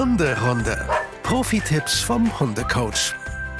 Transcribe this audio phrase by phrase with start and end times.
[0.00, 0.88] Hunderunde.
[1.24, 3.12] Profi-Tipps vom Hundecoach.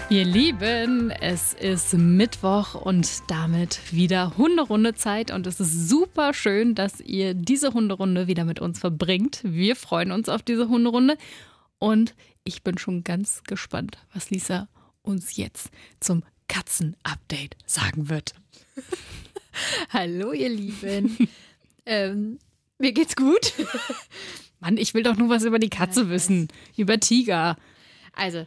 [0.08, 6.98] Ihr Lieben, es ist Mittwoch und damit wieder Hunderunde-Zeit und es ist super schön, dass
[6.98, 9.40] ihr diese Hunderunde wieder mit uns verbringt.
[9.44, 11.18] Wir freuen uns auf diese Hunderunde
[11.78, 12.14] und
[12.44, 14.66] ich bin schon ganz gespannt, was Lisa
[15.02, 15.68] uns jetzt
[16.00, 18.32] zum Katzen-Update sagen wird.
[19.90, 21.28] Hallo, ihr Lieben.
[21.84, 22.38] ähm,
[22.78, 23.52] mir geht's gut.
[24.60, 26.48] Mann, ich will doch nur was über die Katze wissen.
[26.76, 27.56] Über Tiger.
[28.12, 28.46] Also,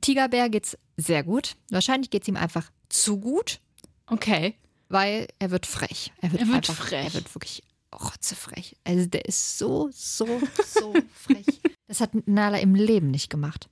[0.00, 1.56] Tigerbär geht's sehr gut.
[1.70, 3.60] Wahrscheinlich geht's ihm einfach zu gut,
[4.06, 4.54] Okay.
[4.88, 6.12] weil er wird frech.
[6.22, 7.04] Er wird, Er wird einfach, frech.
[7.04, 7.62] Er wird wirklich
[7.94, 8.76] rotzefrech.
[8.84, 10.26] Also, der ist so, so,
[10.66, 11.60] so frech.
[11.86, 13.68] Das hat Nala im Leben nicht gemacht.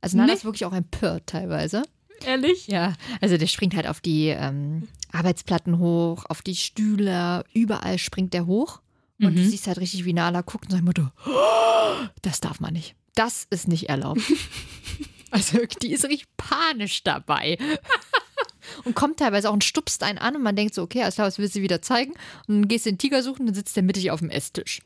[0.00, 0.34] Also, Nala Nee?
[0.38, 1.82] ist wirklich auch empört teilweise.
[2.24, 2.66] Ehrlich?
[2.66, 8.34] Ja, also der springt halt auf die ähm, Arbeitsplatten hoch, auf die Stühle, überall springt
[8.34, 8.80] der hoch.
[9.20, 9.48] Und du Mhm.
[9.50, 12.94] siehst halt richtig, wie Nala guckt und sagt, Mutter, "Oh, das darf man nicht.
[13.14, 14.20] Das ist nicht erlaubt.
[15.32, 17.58] also die ist richtig panisch dabei.
[18.84, 21.26] und kommt teilweise auch und stupst einen an und man denkt so, okay, alles klar,
[21.26, 22.12] was will sie wieder zeigen?
[22.46, 24.80] Und dann gehst du den Tiger suchen und dann sitzt der mittig auf dem Esstisch.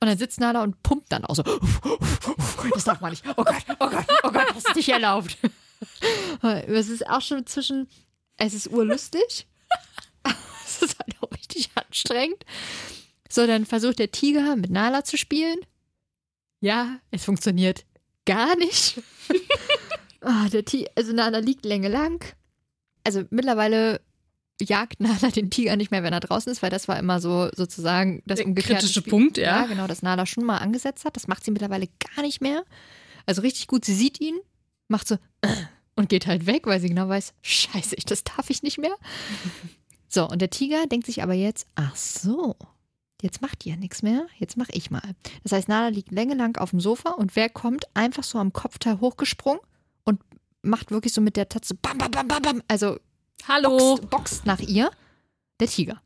[0.00, 1.42] Und dann sitzt Nala und pumpt dann auch so.
[2.74, 3.24] Das darf man nicht.
[3.36, 5.36] Oh Gott, oh Gott, oh Gott, das ist nicht erlaubt.
[6.66, 7.88] Es ist auch schon zwischen,
[8.38, 9.46] es ist urlustig.
[10.64, 12.44] es ist halt auch richtig anstrengend.
[13.34, 15.56] So, dann versucht der Tiger mit Nala zu spielen.
[16.60, 17.84] Ja, es funktioniert
[18.26, 19.00] gar nicht.
[20.26, 22.24] Ah, der Ti also Nala liegt Länge lang.
[23.04, 24.00] Also mittlerweile
[24.58, 27.50] jagt Nala den Tiger nicht mehr, wenn er draußen ist, weil das war immer so
[27.54, 29.10] sozusagen das Der umgekehrte kritische Spiel.
[29.10, 29.60] Punkt, ja.
[29.60, 31.16] Ja, genau, das Nala schon mal angesetzt hat.
[31.16, 32.64] Das macht sie mittlerweile gar nicht mehr.
[33.26, 34.38] Also richtig gut, sie sieht ihn,
[34.88, 35.18] macht so
[35.96, 38.94] und geht halt weg, weil sie genau weiß, scheiße, ich- das darf ich nicht mehr.
[40.08, 42.54] So, und der Tiger denkt sich aber jetzt, ach so,
[43.22, 45.02] jetzt macht ja nichts mehr, jetzt mach ich mal.
[45.42, 49.00] Das heißt, Nala liegt längelang auf dem Sofa und wer kommt, einfach so am Kopfteil
[49.00, 49.60] hochgesprungen
[50.04, 50.20] und
[50.62, 52.98] macht wirklich so mit der Tatze bam, bam, bam, bam, bam, also
[53.48, 53.96] Hallo.
[53.96, 54.90] boxt, boxt nach ihr,
[55.60, 56.00] der Tiger.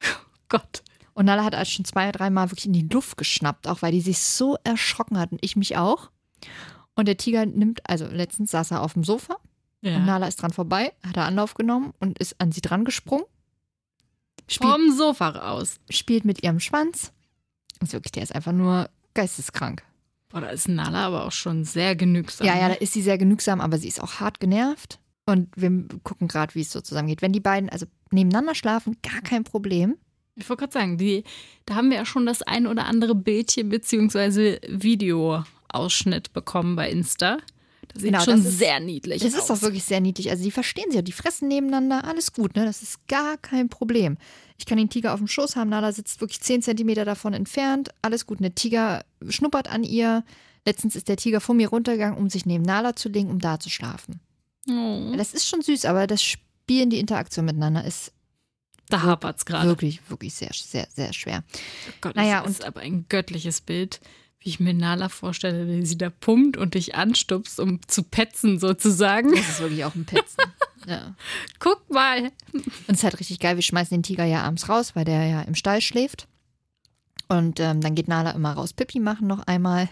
[0.48, 0.82] Gott.
[1.14, 4.00] Und Nala hat also schon zwei, dreimal wirklich in die Luft geschnappt, auch weil die
[4.00, 6.10] sich so erschrocken hat und ich mich auch.
[6.96, 9.34] Und der Tiger nimmt, also letztens saß er auf dem Sofa
[9.82, 9.98] und Ja.
[9.98, 13.24] Nala ist dran vorbei, hat er Anlauf genommen und ist an sie dran gesprungen.
[14.48, 15.76] Spielt, Vom Sofa raus.
[15.90, 17.12] spielt mit ihrem Schwanz.
[17.80, 19.82] Und wirklich, der ist einfach nur geisteskrank.
[20.28, 22.46] Boah, da ist Nala aber auch schon sehr genügsam.
[22.46, 24.98] Ja, ja, da ist sie sehr genügsam, aber sie ist auch hart genervt.
[25.26, 25.70] Und wir
[26.02, 27.22] gucken gerade, wie es so zusammengeht.
[27.22, 29.96] Wenn die beiden also nebeneinander schlafen, gar kein Problem.
[30.36, 31.24] Ich wollte gerade sagen, die,
[31.64, 37.38] da haben wir ja schon das ein oder andere Bildchen beziehungsweise Videoausschnitt bekommen bei Insta.
[37.92, 39.40] Das sieht Genau, schon das ist- sehr niedlich Das aus.
[39.40, 40.30] ist doch wirklich sehr niedlich.
[40.30, 42.64] Also die verstehen sich ja, die fressen nebeneinander, alles gut, ne?
[42.64, 44.16] Das ist gar kein Problem.
[44.58, 47.90] Ich kann den Tiger auf dem Schoß haben, Nala sitzt wirklich 10 Zentimeter davon entfernt,
[48.02, 48.40] alles gut.
[48.40, 50.24] Der Tiger schnuppert an ihr.
[50.66, 53.58] Letztens ist der Tiger vor mir runtergegangen, um sich neben Nala zu legen, um da
[53.60, 54.20] zu schlafen.
[54.70, 58.12] Oh, Das ist schon süß, aber das Spielen, die Interaktion miteinander ist
[58.88, 59.66] da hapert's gerade.
[59.68, 61.42] wirklich, wirklich sehr, sehr, sehr schwer.
[61.88, 64.00] Oh Gott, Naja, das ist aber ein göttliches Bild,
[64.44, 68.60] wie ich mir Nala vorstelle, wie sie da pumpt und dich anstupst, um zu petzen
[68.60, 69.34] sozusagen.
[69.34, 70.44] Das ist wirklich auch ein Petzen.
[70.86, 71.14] ja.
[71.58, 72.30] Guck mal.
[72.52, 75.24] Und es ist halt richtig geil, wir schmeißen den Tiger ja abends raus, weil der
[75.26, 76.28] ja im Stall schläft.
[77.28, 79.88] Und ähm, dann geht Nala immer raus Pipi machen noch einmal.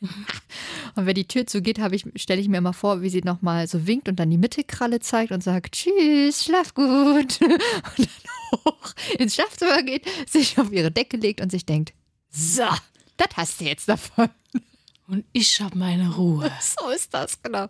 [0.94, 3.88] Und wenn die Tür zugeht, ich, stelle ich mir immer vor, wie sie nochmal so
[3.88, 6.86] winkt und dann die Mittelkralle zeigt und sagt, tschüss, schlaf gut.
[7.42, 11.92] Und dann hoch ins Schlafzimmer geht, sich auf ihre Decke legt und sich denkt,
[12.30, 12.62] so,
[13.18, 14.28] das hast du jetzt davon.
[15.06, 16.50] Und ich habe meine Ruhe.
[16.60, 17.66] So ist das, genau.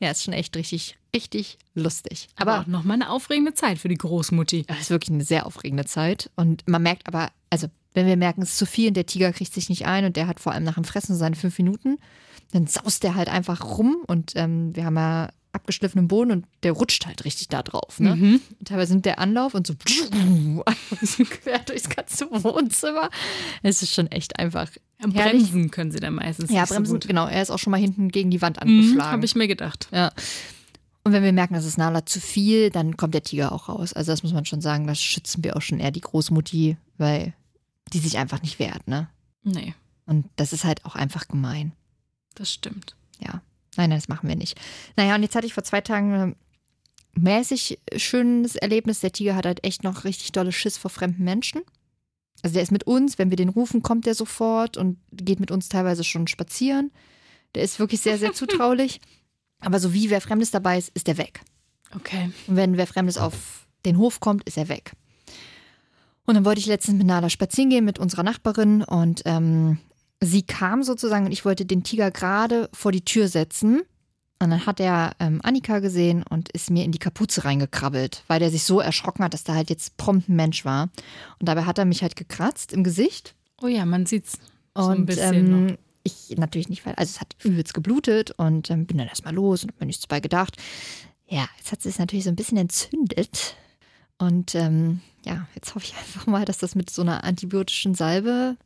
[0.00, 2.28] Ja, ist schon echt richtig, richtig lustig.
[2.36, 4.64] Aber Aber auch nochmal eine aufregende Zeit für die Großmutti.
[4.68, 6.30] Ja, Es ist wirklich eine sehr aufregende Zeit.
[6.36, 9.32] Und man merkt aber, also wenn wir merken, es ist zu viel und der Tiger
[9.32, 11.98] kriegt sich nicht ein und der hat vor allem nach dem Fressen seine fünf Minuten,
[12.52, 16.72] dann saust der halt einfach rum und ähm, wir haben ja abgeschliffenen Boden und der
[16.72, 18.00] rutscht halt richtig da drauf.
[18.00, 18.16] Ne?
[18.16, 18.40] Mhm.
[18.58, 19.74] Und teilweise nimmt der Anlauf und so,
[21.02, 23.10] so quer durchs ganze Wohnzimmer.
[23.62, 24.70] Es ist schon echt einfach.
[25.00, 25.42] Ja, herrlich.
[25.44, 27.26] Bremsen können sie da meistens Ja, bremsen, so genau.
[27.26, 29.10] Er ist auch schon mal hinten gegen die Wand Mhm, angeschlagen.
[29.12, 29.88] habe ich mir gedacht.
[29.92, 30.12] Ja.
[31.04, 33.92] Und wenn wir merken, es ist Nala zu viel, dann kommt der Tiger auch raus.
[33.92, 37.32] Also das muss man schon sagen, das schützen wir auch schon eher die Großmutti, weil
[37.92, 39.08] die sich einfach nicht wehrt, ne?
[39.44, 41.72] Nee, Und das ist halt auch einfach gemein.
[42.34, 42.94] das stimmt.
[43.20, 43.40] Ja.
[43.78, 44.60] Nein, nein, das machen wir nicht.
[44.96, 46.36] Naja, und jetzt hatte ich vor zwei Tagen ein
[47.14, 48.98] mäßig schönes Erlebnis.
[49.00, 51.62] Der Tiger hat halt echt noch richtig dolle Schiss vor fremden Menschen.
[52.42, 55.52] Also der ist mit uns, wenn wir den rufen, kommt der sofort und geht mit
[55.52, 56.90] uns teilweise schon spazieren.
[57.54, 59.00] Der ist wirklich sehr, sehr zutraulich.
[59.60, 61.40] Aber so wie wer Fremdes dabei ist, ist der weg.
[61.94, 62.32] Okay.
[62.48, 64.92] Und wenn wer Fremdes auf den Hof kommt, ist er weg.
[66.26, 69.78] Und dann wollte ich letztens mit Nala spazieren gehen mit unserer Nachbarin und ähm,
[70.20, 73.82] sie kam sozusagen und ich wollte den Tiger gerade vor die Tür setzen.
[74.40, 78.38] Und dann hat er ähm, Annika gesehen und ist mir in die Kapuze reingekrabbelt, weil
[78.38, 80.90] der sich so erschrocken hat, dass da halt jetzt prompt ein Mensch war.
[81.40, 83.34] Und dabei hat er mich halt gekratzt im Gesicht.
[83.60, 84.38] Oh ja, man sieht's
[84.76, 85.70] so Und ein bisschen noch.
[85.72, 89.34] ähm, ich natürlich nicht, weil, also es hat übelst geblutet und ähm, bin dann erstmal
[89.34, 90.56] los und hab mir nichts dabei gedacht.
[91.26, 93.56] Ja, jetzt hat es sich natürlich so ein bisschen entzündet.
[94.18, 98.56] Und ähm, ja, jetzt hoffe ich einfach mal, dass das mit so einer antibiotischen Salbe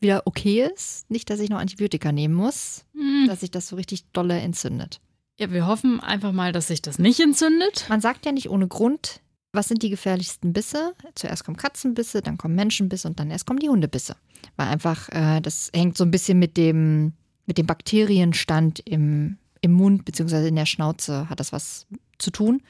[0.00, 1.10] wieder okay ist.
[1.10, 3.26] Nicht, dass ich noch Antibiotika nehmen muss, Hm.
[3.28, 5.00] dass sich das so richtig dolle entzündet.
[5.38, 7.86] Ja, wir hoffen einfach mal, dass sich das nicht entzündet.
[7.88, 9.20] Man sagt ja nicht ohne Grund,
[9.52, 10.94] was sind die gefährlichsten Bisse?
[11.14, 14.16] Zuerst kommen Katzenbisse, dann kommen Menschenbisse und dann erst kommen die Hundebisse.
[14.56, 17.14] Weil einfach, äh, das hängt so ein bisschen mit dem,
[17.46, 20.48] mit dem Bakterienstand im, im Mund bzw.
[20.48, 21.86] in der Schnauze hat das was
[22.18, 22.62] zu tun.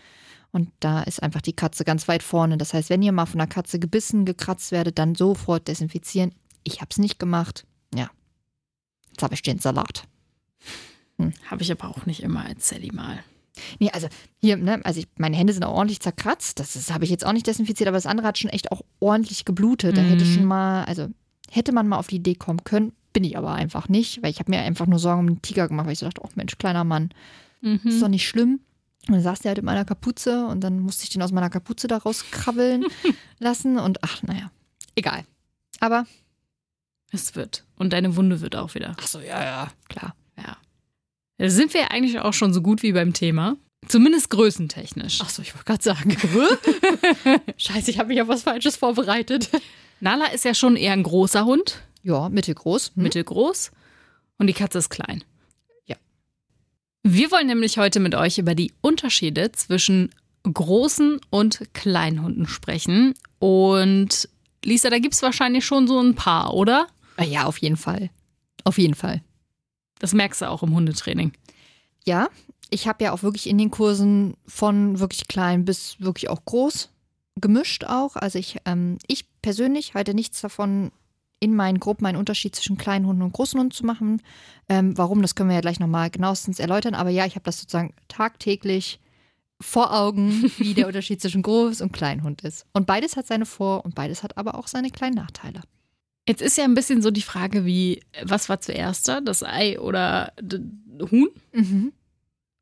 [0.52, 2.56] Und da ist einfach die Katze ganz weit vorne.
[2.56, 6.32] Das heißt, wenn ihr mal von einer Katze gebissen, gekratzt werdet, dann sofort desinfizieren.
[6.64, 7.66] Ich habe es nicht gemacht.
[7.94, 8.10] Ja.
[9.10, 10.04] Jetzt habe ich den Salat.
[11.50, 13.22] Habe ich aber auch nicht immer als Sally mal.
[13.78, 14.08] Nee, also
[14.40, 16.58] hier, ne, also ich, meine Hände sind auch ordentlich zerkratzt.
[16.58, 18.80] Das, das habe ich jetzt auch nicht desinfiziert, aber das andere hat schon echt auch
[19.00, 19.98] ordentlich geblutet.
[19.98, 20.28] Da hätte Mhm.
[20.32, 21.08] schon mal, also
[21.50, 24.38] hätte man mal auf die Idee kommen können, bin ich aber einfach nicht, weil ich
[24.38, 26.56] habe mir einfach nur Sorgen um den Tiger gemacht, weil ich so dachte, oh Mensch,
[26.56, 27.10] kleiner Mann,
[27.60, 28.00] ist Mhm.
[28.00, 28.60] doch nicht schlimm.
[29.08, 31.50] Und dann saß der halt in meiner Kapuze und dann musste ich den aus meiner
[31.50, 32.84] Kapuze da rauskrabbeln
[33.38, 34.50] lassen und ach, naja,
[34.94, 35.24] egal.
[35.80, 36.06] Aber,
[37.12, 37.64] Es wird.
[37.76, 38.96] Und deine Wunde wird auch wieder.
[39.00, 40.14] ach so, ja, ja, klar.
[40.36, 40.56] Ja.
[41.38, 43.56] Da sind wir eigentlich auch schon so gut wie beim Thema.
[43.88, 45.20] Zumindest größentechnisch.
[45.22, 46.16] Ach so, ich wollte gerade sagen.
[47.56, 49.50] Scheiße, ich habe mich auf was Falsches vorbereitet.
[50.00, 52.92] Nala ist ja schon eher ein großer Hund, Ja, mittelgroß.
[52.94, 53.02] Hm?
[53.02, 53.70] mittelgroß.
[54.38, 55.24] Und die Katze ist klein.
[55.86, 55.96] Ja.
[57.02, 60.10] Wir wollen nämlich heute mit euch über die Unterschiede zwischen
[60.44, 63.14] großen und kleinen Hunden sprechen.
[63.38, 64.28] Und
[64.64, 66.86] Lisa, da gibt es wahrscheinlich schon so ein paar, oder?
[67.20, 68.10] Ah Ja, auf jeden Fall.
[68.64, 69.22] Auf jeden Fall.
[69.98, 71.32] Das merkst du auch im Hundetraining.
[72.06, 72.28] Ja,
[72.70, 76.90] ich habe ja auch wirklich in den Kursen von wirklich klein bis wirklich auch groß
[77.40, 78.16] gemischt auch.
[78.16, 80.92] Also ich, ähm, ich persönlich halte nichts davon,
[81.40, 84.22] in meinen Gruppen einen Unterschied zwischen kleinen Hunden und großen Hunden zu machen.
[84.68, 86.94] Ähm, warum, das können wir ja gleich nochmal genauestens erläutern.
[86.94, 89.00] Aber ja, ich habe das sozusagen tagtäglich
[89.60, 92.66] vor Augen, wie der Unterschied zwischen Groß- und Kleinhund ist.
[92.72, 95.62] Und beides hat seine Vor- und beides hat aber auch seine kleinen Nachteile.
[96.28, 99.20] Jetzt ist ja ein bisschen so die Frage, wie, was war zuerst da?
[99.20, 100.32] Das Ei oder
[101.10, 101.28] Huhn?
[101.52, 101.92] Mhm.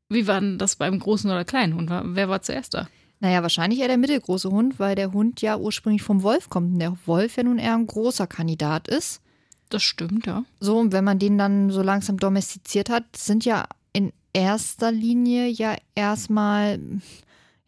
[0.09, 1.89] Wie war denn das beim großen oder kleinen Hund?
[1.89, 2.87] Wer war zuerst da?
[3.19, 6.79] Naja, wahrscheinlich eher der mittelgroße Hund, weil der Hund ja ursprünglich vom Wolf kommt und
[6.79, 9.21] der Wolf ja nun eher ein großer Kandidat ist.
[9.67, 10.45] Das stimmt, ja.
[10.59, 15.47] So, und wenn man den dann so langsam domestiziert hat, sind ja in erster Linie
[15.47, 16.79] ja erstmal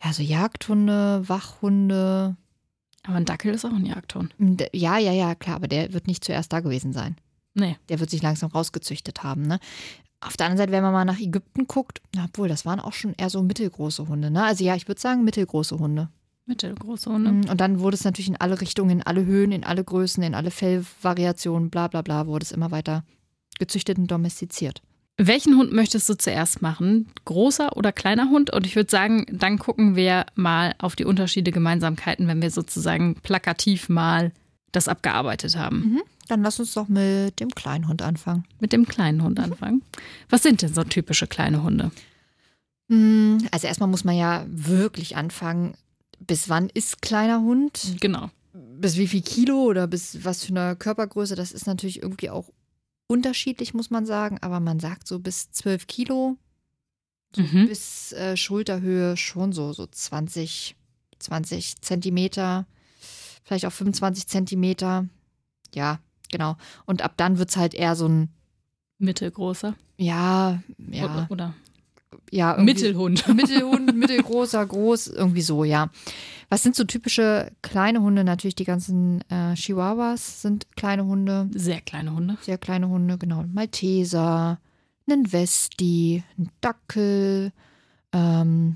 [0.04, 2.38] ja so Jagdhunde, Wachhunde.
[3.04, 4.34] Aber ein Dackel ist auch ein Jagdhund.
[4.40, 7.16] Und, Ja, ja, ja, klar, aber der wird nicht zuerst da gewesen sein.
[7.54, 7.78] Nee.
[7.90, 9.60] Der wird sich langsam rausgezüchtet haben, ne?
[10.24, 12.94] Auf der anderen Seite, wenn man mal nach Ägypten guckt, na, obwohl, das waren auch
[12.94, 14.44] schon eher so mittelgroße Hunde, ne?
[14.44, 16.10] Also ja, ich würde sagen mittelgroße Hunde.
[16.46, 17.32] Mittelgroße Hunde.
[17.32, 20.22] Mm, Und dann wurde es natürlich in alle Richtungen, in alle Höhen, in alle Größen,
[20.22, 23.04] in alle Fellvariationen, bla bla bla, wurde es immer weiter
[23.58, 24.82] gezüchtet und domestiziert.
[25.24, 27.08] Welchen Hund möchtest du zuerst machen?
[27.26, 28.52] Großer oder kleiner Hund?
[28.52, 33.14] Und ich würde sagen, dann gucken wir mal auf die Unterschiede, Gemeinsamkeiten, wenn wir sozusagen
[33.22, 34.32] plakativ mal
[34.72, 36.00] das abgearbeitet haben.
[36.28, 38.46] Dann lass uns doch mit dem kleinen Hund anfangen.
[38.60, 39.84] Mit dem kleinen Hund anfangen.
[40.30, 41.92] Was sind denn so typische kleine Hunde?
[42.88, 45.76] Mm, Also erstmal muss man ja wirklich anfangen,
[46.20, 47.98] bis wann ist kleiner Hund?
[48.00, 48.32] Genau.
[48.54, 51.36] Bis wie viel Kilo oder bis was für eine Körpergröße?
[51.36, 52.50] Das ist natürlich irgendwie auch
[53.12, 54.38] unterschiedlich, muss man sagen.
[54.42, 56.38] Aber man sagt so bis 12 Kilo,
[57.36, 57.68] so Mhm.
[57.68, 60.76] bis äh, Schulterhöhe schon so, so 20,
[61.20, 62.66] 20 Zentimeter,
[63.44, 65.08] vielleicht auch 25 Zentimeter.
[65.76, 66.00] Ja,
[66.32, 66.56] genau.
[66.86, 68.30] Und ab dann wird es halt eher so ein,
[68.98, 69.76] Mittelgroßer.
[69.98, 71.54] ja, ja, Oder, oder
[72.32, 72.58] ja.
[72.58, 73.28] Mittelhund.
[73.36, 75.90] Mittelhund, mittelgroßer, groß, irgendwie so, ja.
[76.50, 78.24] Was sind so typische kleine Hunde?
[78.24, 82.38] Natürlich die ganzen äh, Chihuahuas sind kleine Hunde, Sehr kleine Hunde.
[82.42, 83.46] sehr kleine Hunde, genau.
[83.54, 84.60] Malteser,
[85.08, 87.54] einen Westi, ein Dackel.
[88.12, 88.76] Ähm,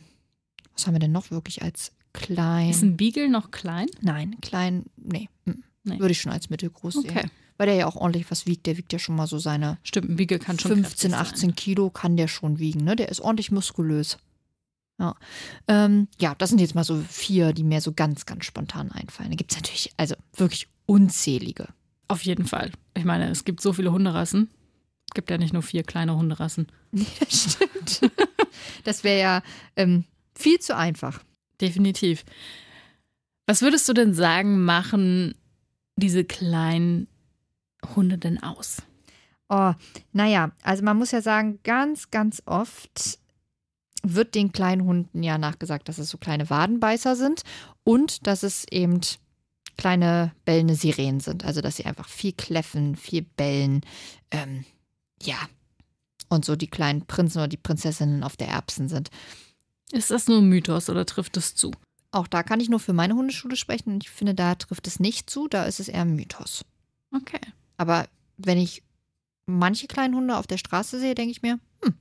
[0.73, 2.69] was haben wir denn noch wirklich als klein?
[2.69, 3.87] Ist ein Beagle noch klein?
[4.01, 5.51] Nein, klein, nee, mm,
[5.87, 5.99] Nee.
[5.99, 7.09] Würde ich schon als mittelgroß Okay.
[7.13, 7.31] sehen.
[7.57, 8.65] Weil der ja auch ordentlich was wiegt.
[8.65, 11.55] Der wiegt ja schon mal so seine Stimmt, ein Beagle kann schon 15, kräftig 18
[11.55, 12.83] Kilo kann der schon wiegen.
[12.83, 12.95] Ne?
[12.95, 14.17] Der ist ordentlich muskulös.
[14.99, 15.15] Ja.
[15.67, 19.29] Ähm, ja, das sind jetzt mal so vier, die mir so ganz, ganz spontan einfallen.
[19.29, 21.67] Da gibt es natürlich, also wirklich unzählige.
[22.07, 22.71] Auf jeden Fall.
[22.93, 24.49] Ich meine, es gibt so viele Hunderassen.
[25.07, 26.67] Es gibt ja nicht nur vier kleine Hunderassen.
[26.91, 28.11] Ja, stimmt.
[28.85, 29.43] das wäre ja
[29.75, 31.21] ähm, viel zu einfach.
[31.59, 32.23] Definitiv.
[33.47, 35.35] Was würdest du denn sagen, machen
[35.97, 37.07] diese kleinen
[37.95, 38.81] Hunde denn aus?
[39.49, 39.73] Oh,
[40.11, 43.19] naja, also man muss ja sagen, ganz, ganz oft
[44.01, 47.43] wird den kleinen Hunden ja nachgesagt, dass es so kleine Wadenbeißer sind
[47.83, 49.01] und dass es eben
[49.77, 51.45] kleine bellende Sirenen sind.
[51.45, 53.81] Also dass sie einfach viel kläffen, viel bellen.
[54.31, 54.65] Ähm,
[55.21, 55.37] ja.
[56.29, 59.09] Und so die kleinen Prinzen oder die Prinzessinnen auf der Erbsen sind.
[59.91, 61.71] Ist das nur ein Mythos oder trifft es zu?
[62.11, 64.99] Auch da kann ich nur für meine Hundeschule sprechen und ich finde, da trifft es
[64.99, 66.65] nicht zu, da ist es eher ein Mythos.
[67.13, 67.41] Okay.
[67.77, 68.83] Aber wenn ich
[69.45, 71.95] manche kleinen Hunde auf der Straße sehe, denke ich mir, hm,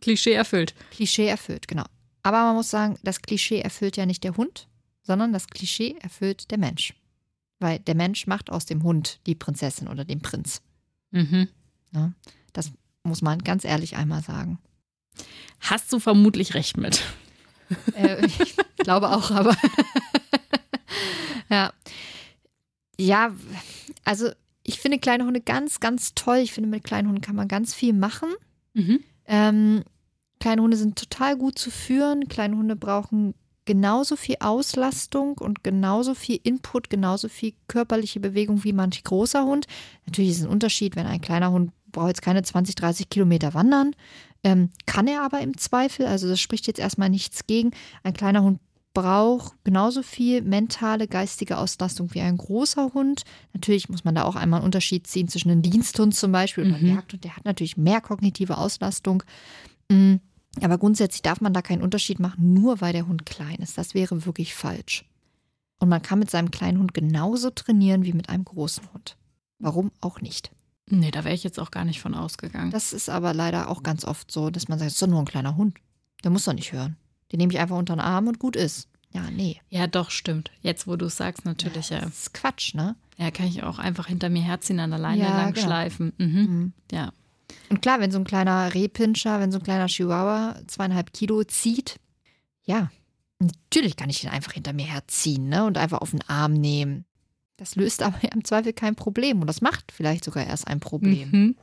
[0.00, 0.74] Klischee erfüllt.
[0.90, 1.84] Klischee erfüllt, genau.
[2.22, 4.68] Aber man muss sagen, das Klischee erfüllt ja nicht der Hund,
[5.02, 6.94] sondern das Klischee erfüllt der Mensch.
[7.60, 10.62] Weil der Mensch macht aus dem Hund die Prinzessin oder den Prinz.
[11.10, 11.48] Mhm.
[11.92, 12.14] Ne?
[12.52, 14.58] Das muss man ganz ehrlich einmal sagen.
[15.60, 17.02] Hast du vermutlich recht mit.
[17.96, 19.56] Äh, ich glaube auch, aber
[21.48, 21.72] ja.
[22.98, 23.34] Ja,
[24.04, 24.30] also
[24.64, 26.38] ich finde kleine Hunde ganz, ganz toll.
[26.38, 28.30] Ich finde, mit kleinen Hunden kann man ganz viel machen.
[28.72, 29.00] Mhm.
[29.26, 29.84] Ähm,
[30.40, 32.28] kleine Hunde sind total gut zu führen.
[32.28, 33.34] Kleine Hunde brauchen
[33.66, 39.66] genauso viel Auslastung und genauso viel Input, genauso viel körperliche Bewegung wie manch großer Hund.
[40.06, 43.54] Natürlich ist es ein Unterschied, wenn ein kleiner Hund braucht jetzt keine 20, 30 Kilometer
[43.54, 43.94] wandern,
[44.42, 46.06] ähm, kann er aber im Zweifel.
[46.06, 47.70] Also das spricht jetzt erstmal nichts gegen.
[48.02, 48.60] Ein kleiner Hund
[48.94, 53.24] braucht genauso viel mentale, geistige Auslastung wie ein großer Hund.
[53.52, 56.72] Natürlich muss man da auch einmal einen Unterschied ziehen zwischen einem Diensthund zum Beispiel und
[56.74, 56.94] einem Mhm.
[56.94, 57.24] Jagdhund.
[57.24, 59.22] Der hat natürlich mehr kognitive Auslastung.
[59.90, 60.14] Mm,
[60.62, 63.76] Aber grundsätzlich darf man da keinen Unterschied machen, nur weil der Hund klein ist.
[63.76, 65.04] Das wäre wirklich falsch.
[65.80, 69.16] Und man kann mit seinem kleinen Hund genauso trainieren wie mit einem großen Hund.
[69.58, 70.52] Warum auch nicht?
[70.88, 72.70] Nee, da wäre ich jetzt auch gar nicht von ausgegangen.
[72.70, 75.18] Das ist aber leider auch ganz oft so, dass man sagt, es ist doch nur
[75.18, 75.76] ein kleiner Hund.
[76.22, 76.96] Der muss doch nicht hören.
[77.32, 78.88] Den nehme ich einfach unter den Arm und gut ist.
[79.12, 79.60] Ja, nee.
[79.70, 80.50] ja, doch, stimmt.
[80.60, 82.00] Jetzt, wo du es sagst, natürlich, ja.
[82.00, 82.96] Das ist Quatsch, ne?
[83.16, 85.66] Ja, kann ich auch einfach hinter mir herziehen, an der Leine Ja, lang genau.
[85.66, 86.12] schleifen.
[86.18, 86.26] Mhm.
[86.26, 86.72] Mhm.
[86.90, 87.12] Ja.
[87.70, 92.00] Und klar, wenn so ein kleiner Rehpinscher, wenn so ein kleiner Chihuahua zweieinhalb Kilo zieht,
[92.64, 92.90] ja,
[93.38, 95.64] natürlich kann ich ihn einfach hinter mir herziehen ne?
[95.64, 97.04] und einfach auf den Arm nehmen.
[97.56, 101.30] Das löst aber im Zweifel kein Problem und das macht vielleicht sogar erst ein Problem.
[101.30, 101.56] Mhm.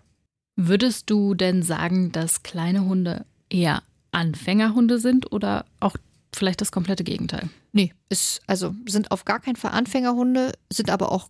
[0.55, 5.95] Würdest du denn sagen, dass kleine Hunde eher Anfängerhunde sind oder auch
[6.33, 7.49] vielleicht das komplette Gegenteil?
[7.73, 11.29] Nee, ist, also sind auf gar keinen Fall Anfängerhunde, sind aber auch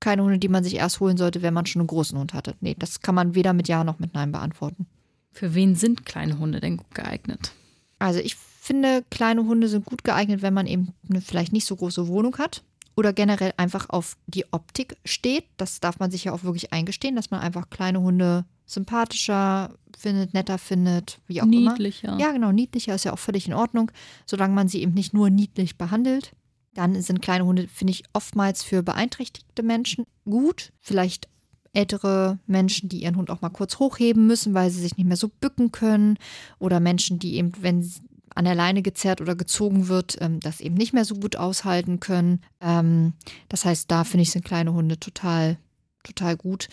[0.00, 2.54] keine Hunde, die man sich erst holen sollte, wenn man schon einen großen Hund hatte.
[2.60, 4.86] Nee, das kann man weder mit Ja noch mit Nein beantworten.
[5.32, 7.52] Für wen sind kleine Hunde denn gut geeignet?
[7.98, 11.74] Also ich finde, kleine Hunde sind gut geeignet, wenn man eben eine vielleicht nicht so
[11.74, 12.62] große Wohnung hat
[12.96, 15.44] oder generell einfach auf die Optik steht.
[15.56, 18.44] Das darf man sich ja auch wirklich eingestehen, dass man einfach kleine Hunde
[18.74, 21.72] sympathischer findet, netter findet, wie auch immer.
[21.72, 22.18] Niedlicher.
[22.18, 23.90] Ja, genau, niedlicher ist ja auch völlig in Ordnung,
[24.26, 26.32] solange man sie eben nicht nur niedlich behandelt.
[26.74, 30.72] Dann sind kleine Hunde, finde ich, oftmals für beeinträchtigte Menschen gut.
[30.80, 31.28] Vielleicht
[31.72, 35.16] ältere Menschen, die ihren Hund auch mal kurz hochheben müssen, weil sie sich nicht mehr
[35.16, 36.18] so bücken können.
[36.58, 38.00] Oder Menschen, die eben, wenn sie
[38.34, 42.00] an der Leine gezerrt oder gezogen wird, ähm, das eben nicht mehr so gut aushalten
[42.00, 42.40] können.
[42.60, 43.12] Ähm,
[43.48, 45.58] das heißt, da finde ich, sind kleine Hunde total,
[46.02, 46.68] total gut.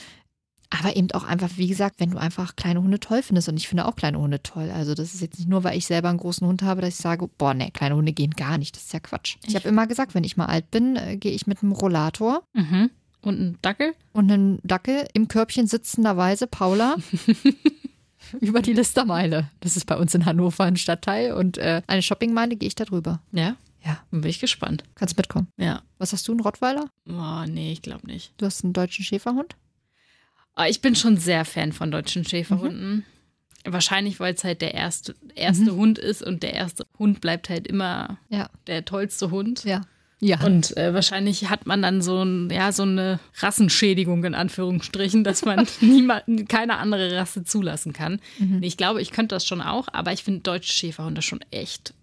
[0.73, 3.49] Aber eben auch einfach, wie gesagt, wenn du einfach kleine Hunde toll findest.
[3.49, 4.71] Und ich finde auch kleine Hunde toll.
[4.71, 6.95] Also das ist jetzt nicht nur, weil ich selber einen großen Hund habe, dass ich
[7.01, 8.75] sage, boah, nee, kleine Hunde gehen gar nicht.
[8.77, 9.35] Das ist ja Quatsch.
[9.43, 11.73] Ich Ich- habe immer gesagt, wenn ich mal alt bin, äh, gehe ich mit einem
[11.73, 12.89] Rollator Mhm.
[13.23, 13.93] Und ein Dackel?
[14.13, 16.95] und einem Dackel im Körbchen sitzenderweise, Paula,
[18.39, 19.49] über die Listermeile.
[19.59, 21.33] Das ist bei uns in Hannover ein Stadtteil.
[21.33, 23.19] Und äh, eine Shoppingmeile gehe ich da drüber.
[23.31, 23.55] Ja?
[23.83, 23.99] Ja.
[24.11, 24.83] Dann bin ich gespannt.
[24.95, 25.47] Kannst mitkommen.
[25.57, 25.81] Ja.
[25.97, 26.87] Was hast du, einen Rottweiler?
[27.09, 28.33] Oh, nee, ich glaube nicht.
[28.37, 29.55] Du hast einen deutschen Schäferhund?
[30.55, 33.05] Aber ich bin schon sehr Fan von deutschen Schäferhunden.
[33.63, 37.67] Wahrscheinlich, weil es halt der erste, erste Hund ist und der erste Hund bleibt halt
[37.67, 38.49] immer Ja.
[38.67, 39.63] der tollste Hund.
[39.63, 39.81] Ja.
[40.23, 40.39] Ja.
[40.43, 45.45] Und äh, wahrscheinlich hat man dann so, ein, ja, so eine Rassenschädigung in Anführungsstrichen, dass
[45.45, 48.19] man niemanden, keine andere Rasse zulassen kann.
[48.37, 51.93] Nee, Ich glaube, ich könnte das schon auch, aber ich finde deutsche Schäferhunde schon echt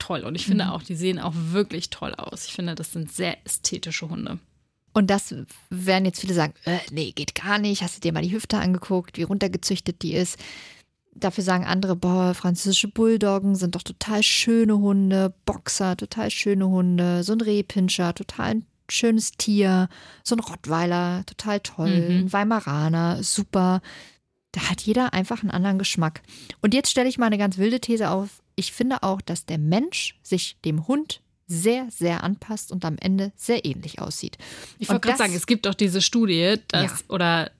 [0.00, 0.22] toll.
[0.24, 2.46] Und ich finde auch, die sehen auch wirklich toll aus.
[2.46, 4.38] Ich finde, das sind sehr ästhetische Hunde.
[4.92, 5.34] Und das
[5.70, 7.82] werden jetzt viele sagen, äh, nee, geht gar nicht.
[7.82, 10.38] Hast du dir mal die Hüfte angeguckt, wie runtergezüchtet die ist?
[11.14, 17.22] Dafür sagen andere, boah, französische Bulldoggen sind doch total schöne Hunde, Boxer, total schöne Hunde,
[17.22, 19.88] so ein Rehpinscher, total ein schönes Tier,
[20.24, 22.18] so ein Rottweiler, total toll, Mhm.
[22.26, 23.80] ein Weimaraner, super.
[24.52, 26.22] Da hat jeder einfach einen anderen Geschmack.
[26.60, 28.42] Und jetzt stelle ich mal eine ganz wilde These auf.
[28.56, 33.32] Ich finde auch, dass der Mensch sich dem Hund sehr, sehr anpasst und am Ende
[33.36, 34.38] sehr ähnlich aussieht.
[34.78, 36.96] Ich wollte gerade das- sagen, es gibt doch diese Studie, dass, Ja.
[37.08, 37.50] oder,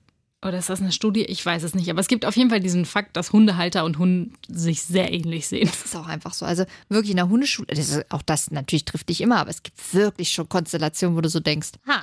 [0.44, 1.22] oder ist das eine Studie?
[1.24, 3.98] Ich weiß es nicht, aber es gibt auf jeden Fall diesen Fakt, dass Hundehalter und
[3.98, 5.68] Hund sich sehr ähnlich sehen.
[5.68, 6.44] Das ist auch einfach so.
[6.46, 9.62] Also wirklich in der Hundeschule, das ist, auch das natürlich trifft dich immer, aber es
[9.62, 12.02] gibt wirklich schon Konstellationen, wo du so denkst, ha,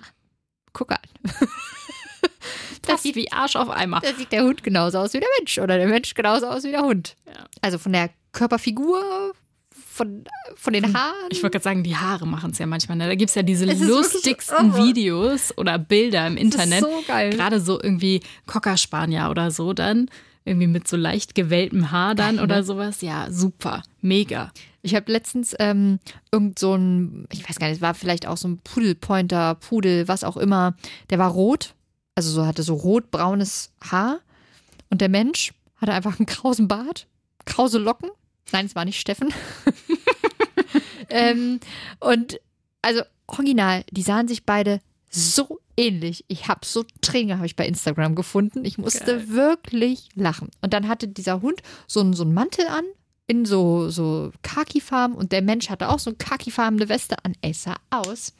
[0.73, 0.99] guck an.
[2.81, 3.99] Passt wie Arsch auf Eimer.
[4.01, 6.71] Da sieht der Hund genauso aus wie der Mensch oder der Mensch genauso aus wie
[6.71, 7.15] der Hund.
[7.27, 7.45] Ja.
[7.61, 9.33] Also von der Körperfigur,
[9.99, 10.23] von,
[10.55, 11.27] von den Haaren.
[11.29, 12.97] Ich wollte gerade sagen, die Haare machen es ja manchmal.
[12.97, 13.07] Ne?
[13.07, 14.73] Da gibt es ja diese ist lustigsten.
[14.77, 16.79] Videos oder Bilder im Internet.
[16.79, 17.31] so geil.
[17.31, 20.09] Gerade so irgendwie Cockerspanier oder so dann.
[20.45, 22.63] Irgendwie mit so leicht gewelltem Haar dann Geil, oder ne?
[22.63, 23.01] sowas.
[23.01, 23.83] Ja, super.
[23.99, 24.53] Mega.
[24.81, 25.99] Ich habe letztens ähm,
[26.31, 30.07] irgend so ein, ich weiß gar nicht, es war vielleicht auch so ein Pudelpointer, Pudel,
[30.07, 30.75] was auch immer.
[31.09, 31.75] Der war rot,
[32.15, 34.21] also so hatte so rot-braunes Haar.
[34.89, 37.05] Und der Mensch hatte einfach einen krausen Bart,
[37.43, 38.09] krause Locken.
[38.51, 39.33] Nein, es war nicht Steffen.
[41.09, 41.59] ähm,
[41.99, 42.39] und
[42.81, 44.79] also original, die sahen sich beide
[45.09, 46.25] so ähnlich.
[46.27, 48.63] Ich habe so Tränen habe ich bei Instagram gefunden.
[48.65, 49.29] Ich musste Geil.
[49.29, 50.49] wirklich lachen.
[50.61, 52.83] Und dann hatte dieser Hund so einen, so einen Mantel an
[53.27, 57.33] in so, so Khaki-Farben und der Mensch hatte auch so eine khakifarbene Weste an.
[57.41, 58.33] Es sah aus.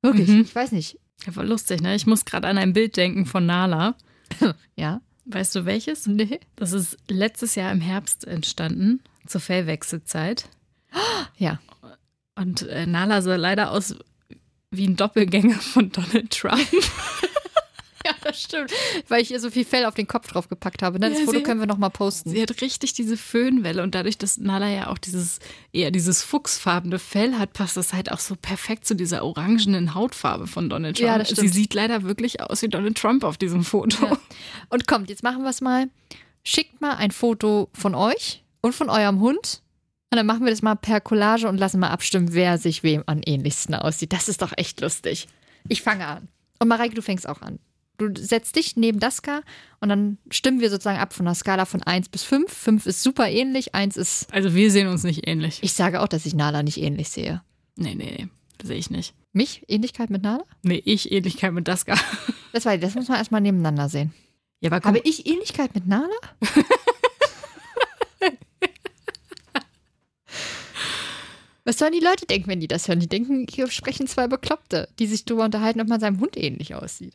[0.00, 0.42] Wirklich, Mhm.
[0.42, 0.98] ich weiß nicht.
[1.26, 1.94] Ja, voll lustig, ne?
[1.94, 3.94] Ich muss gerade an ein Bild denken von Nala.
[4.76, 5.00] Ja?
[5.24, 6.06] Weißt du welches?
[6.06, 6.40] Nee.
[6.56, 10.48] Das ist letztes Jahr im Herbst entstanden, zur Fellwechselzeit.
[11.38, 11.60] Ja.
[12.36, 13.94] Und äh, Nala sah leider aus
[14.70, 16.66] wie ein Doppelgänger von Donald Trump.
[18.04, 18.72] Ja, das stimmt.
[19.06, 20.98] Weil ich ihr so viel Fell auf den Kopf drauf gepackt habe.
[20.98, 21.08] Ne?
[21.10, 22.30] Das Ja, Foto sie- können wir noch mal posten.
[22.30, 25.38] Sie hat richtig diese Föhnwelle und dadurch, dass Nala ja auch dieses
[25.72, 30.48] eher dieses fuchsfarbene Fell hat, passt das halt auch so perfekt zu dieser orangenen Hautfarbe
[30.48, 31.06] von Donald Trump.
[31.06, 31.54] Ja, das Sie stimmt.
[31.54, 34.04] sieht leider wirklich aus wie Donald Trump auf diesem Foto.
[34.04, 34.18] Ja.
[34.68, 35.88] Und kommt, jetzt machen wir es mal.
[36.42, 39.62] Schickt mal ein Foto von euch und von eurem Hund.
[40.10, 43.02] Und dann machen wir das mal per Collage und lassen mal abstimmen, wer sich wem
[43.06, 44.12] am ähnlichsten aussieht.
[44.12, 45.26] Das ist doch echt lustig.
[45.68, 46.28] Ich fange an.
[46.58, 47.58] Und Mareike, du fängst auch an.
[47.98, 49.42] Du setzt dich neben Daska
[49.80, 52.52] und dann stimmen wir sozusagen ab von einer Skala von 1 bis 5.
[52.52, 54.32] 5 ist super ähnlich, 1 ist.
[54.32, 55.60] Also wir sehen uns nicht ähnlich.
[55.62, 57.42] Ich sage auch, dass ich Nala nicht ähnlich sehe.
[57.76, 58.28] Nee, nee, nee.
[58.62, 59.14] Sehe ich nicht.
[59.32, 59.64] Mich?
[59.68, 60.44] Ähnlichkeit mit Nala?
[60.62, 61.94] Nee, ich Ähnlichkeit mit Daska.
[62.52, 64.12] Das, war, das muss man erstmal nebeneinander sehen.
[64.60, 66.06] Ja, aber guck, Habe ich Ähnlichkeit mit Nala?
[71.64, 73.00] Was sollen die Leute denken, wenn die das hören?
[73.00, 76.74] Die denken, hier sprechen zwei Bekloppte, die sich darüber unterhalten, ob man seinem Hund ähnlich
[76.74, 77.14] aussieht.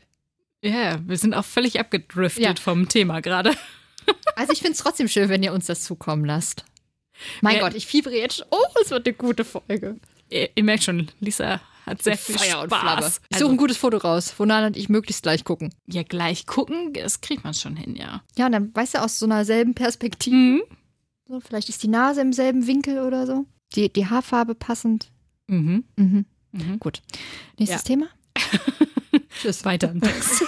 [0.64, 2.56] ja, wir sind auch völlig abgedriftet Ja.
[2.56, 3.54] vom Thema gerade.
[4.38, 6.64] Also ich finde es trotzdem schön, wenn ihr uns das zukommen lasst.
[7.42, 7.62] Mein Ja.
[7.64, 8.38] Gott, ich fiebere jetzt.
[8.38, 8.46] schon.
[8.52, 9.98] Oh, es wird eine gute Folge.
[10.30, 12.80] Ihr, ihr merkt schon, Lisa hat sehr viel Feuer und Spaß.
[12.82, 13.06] Flamme.
[13.08, 15.74] Ich suche Also, ein gutes Foto raus, wo Nala und ich möglichst gleich gucken.
[15.88, 18.22] ja, gleich gucken, das kriegt man schon hin, ja.
[18.38, 20.36] Ja, und dann weißt du, aus so einer selben Perspektive.
[20.36, 20.62] Mhm.
[21.28, 23.46] So, vielleicht ist die Nase im selben Winkel oder so.
[23.76, 25.12] Die, die Haarfarbe passend.
[25.48, 25.84] Mhm.
[25.96, 26.26] Mhm.
[26.52, 26.80] Mhm.
[26.80, 27.02] Gut.
[27.60, 27.86] Nächstes Ja.
[27.88, 28.08] Thema?
[29.42, 30.44] Tschüss, weiter im Text.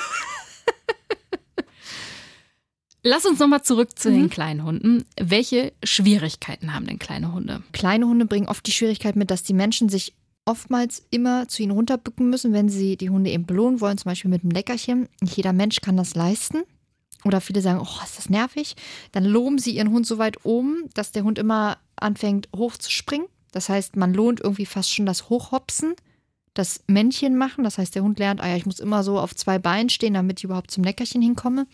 [3.01, 4.29] Lass uns nochmal zurück zu den Mhm.
[4.29, 5.05] kleinen Hunden.
[5.19, 7.63] Welche Schwierigkeiten haben denn kleine Hunde?
[7.71, 10.13] Kleine Hunde bringen oft die Schwierigkeit mit, dass die Menschen sich
[10.45, 14.29] oftmals immer zu ihnen runterbücken müssen, wenn sie die Hunde eben belohnen wollen, zum Beispiel
[14.31, 15.07] mit einem Leckerchen.
[15.21, 16.63] Nicht jeder Mensch kann das leisten.
[17.25, 18.75] Oder viele sagen, oh, ist das nervig.
[19.11, 23.27] Dann loben sie ihren Hund so weit oben, dass der Hund immer anfängt hochzuspringen.
[23.51, 25.95] Das heißt, man lohnt irgendwie fast schon das Hochhopsen,
[26.53, 27.63] das Männchen machen.
[27.63, 30.13] Das heißt, der Hund lernt, ah ja, ich muss immer so auf zwei Beinen stehen,
[30.13, 31.67] damit ich überhaupt zum Leckerchen hinkomme.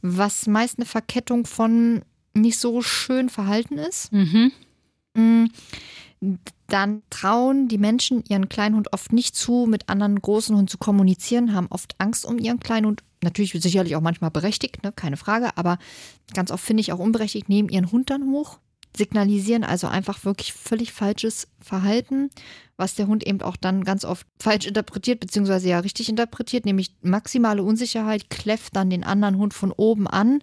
[0.00, 2.02] Was meist eine Verkettung von
[2.34, 4.12] nicht so schön Verhalten ist.
[4.12, 4.52] Mhm.
[6.66, 10.78] Dann trauen die Menschen ihren kleinen Hund oft nicht zu, mit anderen großen Hunden zu
[10.78, 13.02] kommunizieren, haben oft Angst um ihren kleinen Hund.
[13.22, 14.92] Natürlich sicherlich auch manchmal berechtigt, ne?
[14.92, 15.78] keine Frage, aber
[16.34, 18.58] ganz oft finde ich auch unberechtigt, nehmen ihren Hund dann hoch,
[18.96, 22.30] signalisieren also einfach wirklich völlig falsches Verhalten,
[22.76, 26.94] was der Hund eben auch dann ganz oft falsch interpretiert, beziehungsweise ja richtig interpretiert, nämlich
[27.02, 30.40] maximale Unsicherheit, kläfft dann den anderen Hund von oben an.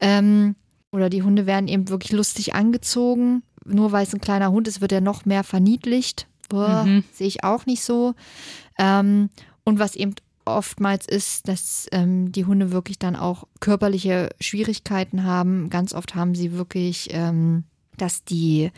[0.00, 0.56] Ähm,
[0.90, 3.42] oder die Hunde werden eben wirklich lustig angezogen.
[3.64, 6.26] Nur weil es ein kleiner Hund ist, wird er noch mehr verniedlicht.
[6.84, 7.04] Mhm.
[7.12, 8.14] Sehe ich auch nicht so.
[8.78, 9.30] Ähm,
[9.64, 15.70] und was eben oftmals ist, dass ähm, die Hunde wirklich dann auch körperliche Schwierigkeiten haben.
[15.70, 17.64] Ganz oft haben sie wirklich, ähm,
[17.96, 18.70] dass die,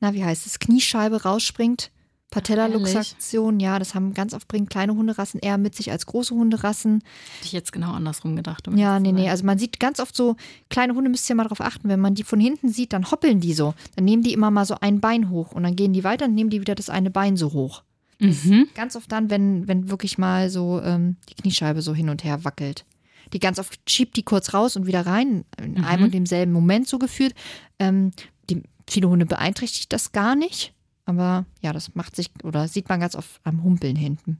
[0.00, 1.90] na, wie heißt es, Kniescheibe rausspringt.
[2.30, 7.02] Patellaluxation, ja, das haben ganz oft bringen kleine Hunderassen eher mit sich als große Hunderassen.
[7.36, 8.68] Hätte ich jetzt genau andersrum gedacht.
[8.68, 9.28] um Ja, nee, nee.
[9.30, 10.36] Also man sieht ganz oft so,
[10.68, 13.40] kleine Hunde müsst ihr mal darauf achten, wenn man die von hinten sieht, dann hoppeln
[13.40, 13.74] die so.
[13.94, 16.34] Dann nehmen die immer mal so ein Bein hoch und dann gehen die weiter und
[16.34, 17.82] nehmen die wieder das eine Bein so hoch.
[18.18, 18.68] Mhm.
[18.74, 22.44] Ganz oft dann, wenn, wenn wirklich mal so ähm, die Kniescheibe so hin und her
[22.44, 22.84] wackelt.
[23.32, 26.04] Die ganz oft schiebt die kurz raus und wieder rein, in einem Mhm.
[26.06, 27.34] und demselben Moment so geführt.
[27.78, 28.12] Ähm,
[28.48, 30.72] die, viele Hunde beeinträchtigt das gar nicht.
[31.06, 34.38] Aber ja, das macht sich oder sieht man ganz oft am Humpeln hinten.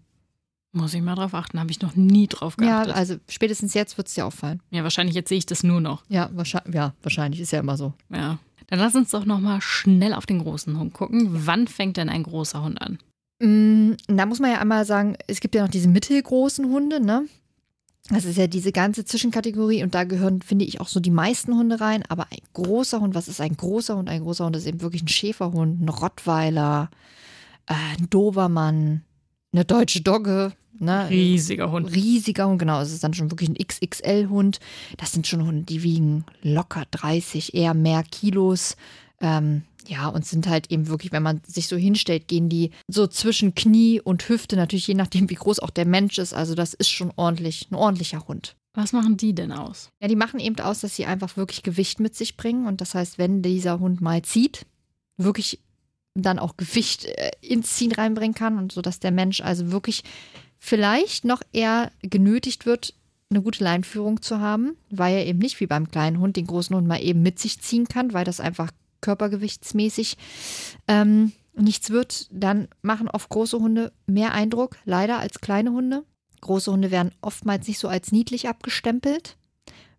[0.73, 2.89] Muss ich mal drauf achten, habe ich noch nie drauf Ja, geachtet.
[2.89, 4.61] Ja, also spätestens jetzt wird es dir auffallen.
[4.71, 6.03] wahrscheinlich jetzt sehe ich das nur noch.
[6.09, 7.95] Ja, wahrscheinlich, ja, wahrscheinlich ist ja immer so.
[8.13, 8.39] Ja.
[8.67, 11.29] Dann lass uns doch nochmal schnell auf den großen Hund gucken.
[11.47, 12.99] Wann fängt denn ein großer Hund an?
[13.41, 17.27] Mm, Da muss man ja einmal sagen, es gibt ja noch diese mittelgroßen Hunde, ne?
[18.11, 21.57] Das ist ja diese ganze Zwischenkategorie und da gehören, finde ich, auch so die meisten
[21.57, 22.05] Hunde rein.
[22.09, 24.09] Aber ein großer Hund, was ist ein großer Hund?
[24.09, 26.91] Ein großer Hund ist eben wirklich ein Schäferhund, ein Rottweiler,
[27.67, 29.03] äh, ein Dobermann,
[29.53, 30.53] eine deutsche Dogge.
[30.79, 31.09] Ne?
[31.11, 31.93] Riesiger Hund.
[31.95, 32.81] Riesiger Hund, genau.
[32.81, 34.61] Es ist dann schon wirklich ein XXL-Hund.
[34.99, 38.77] Das sind schon Hunde, die wiegen locker 30, eher mehr Kilos.
[39.21, 43.07] Ähm, ja, und sind halt eben wirklich, wenn man sich so hinstellt, gehen die so
[43.07, 46.35] zwischen Knie und Hüfte, natürlich je nachdem, wie groß auch der Mensch ist.
[46.35, 48.57] Also das ist schon ordentlich, ein ordentlicher Hund.
[48.75, 49.89] Was machen die denn aus?
[50.03, 52.67] Ja, die machen eben aus, dass sie einfach wirklich Gewicht mit sich bringen.
[52.67, 54.67] Und das heißt, wenn dieser Hund mal zieht,
[55.17, 55.61] wirklich
[56.15, 60.03] dann auch Gewicht äh, ins Ziehen reinbringen kann und so, dass der Mensch also wirklich
[60.59, 62.95] vielleicht noch eher genötigt wird,
[63.31, 66.77] eine gute Leinführung zu haben, weil er eben nicht wie beim kleinen Hund den großen
[66.77, 68.71] Hund mal eben mit sich ziehen kann, weil das einfach
[69.07, 70.17] körpergewichtsmäßig
[70.89, 76.05] ähm, nichts wird, dann machen oft große Hunde mehr Eindruck, leider als kleine Hunde.
[76.41, 79.37] Große Hunde werden oftmals nicht so als niedlich abgestempelt,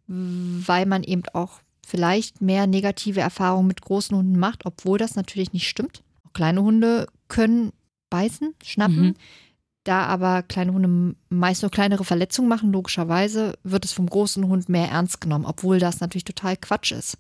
[0.08, 5.54] weil man eben auch vielleicht mehr negative Erfahrungen mit großen Hunden macht, obwohl das natürlich
[5.54, 6.04] nicht stimmt.
[6.26, 7.72] Auch kleine Hunde können
[8.10, 9.02] beißen, schnappen.
[9.02, 9.16] Mhm.
[9.86, 14.68] Da aber kleine Hunde meist nur kleinere Verletzungen machen, logischerweise wird es vom großen Hund
[14.68, 17.18] mehr ernst genommen, obwohl das natürlich total Quatsch ist.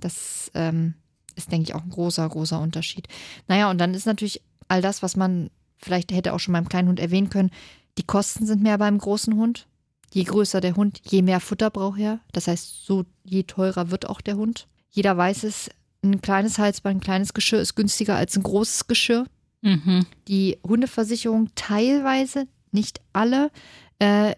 [0.00, 0.94] Das ähm,
[1.36, 3.08] ist, denke ich, auch ein großer, großer Unterschied.
[3.48, 6.88] Naja, und dann ist natürlich all das, was man vielleicht hätte auch schon beim kleinen
[6.88, 7.50] Hund erwähnen können,
[7.98, 9.66] die Kosten sind mehr beim großen Hund.
[10.12, 12.20] Je größer der Hund, je mehr Futter braucht er.
[12.32, 14.66] Das heißt, so je teurer wird auch der Hund.
[14.90, 15.70] Jeder weiß es,
[16.02, 19.26] ein kleines Halsband, ein kleines Geschirr ist günstiger als ein großes Geschirr.
[19.60, 20.06] Mhm.
[20.28, 23.50] Die Hundeversicherung teilweise, nicht alle,
[23.98, 24.34] äh,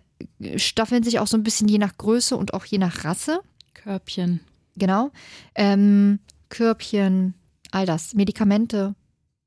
[0.57, 3.41] staffeln sich auch so ein bisschen je nach Größe und auch je nach Rasse.
[3.75, 4.41] Körbchen.
[4.77, 5.11] Genau.
[5.55, 6.19] Ähm,
[6.53, 7.35] Körbchen,
[7.71, 8.15] all das.
[8.15, 8.95] Medikamente.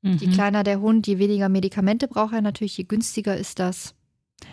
[0.02, 0.16] Mhm.
[0.18, 3.94] Je kleiner der Hund, je weniger Medikamente braucht er natürlich, je günstiger ist das.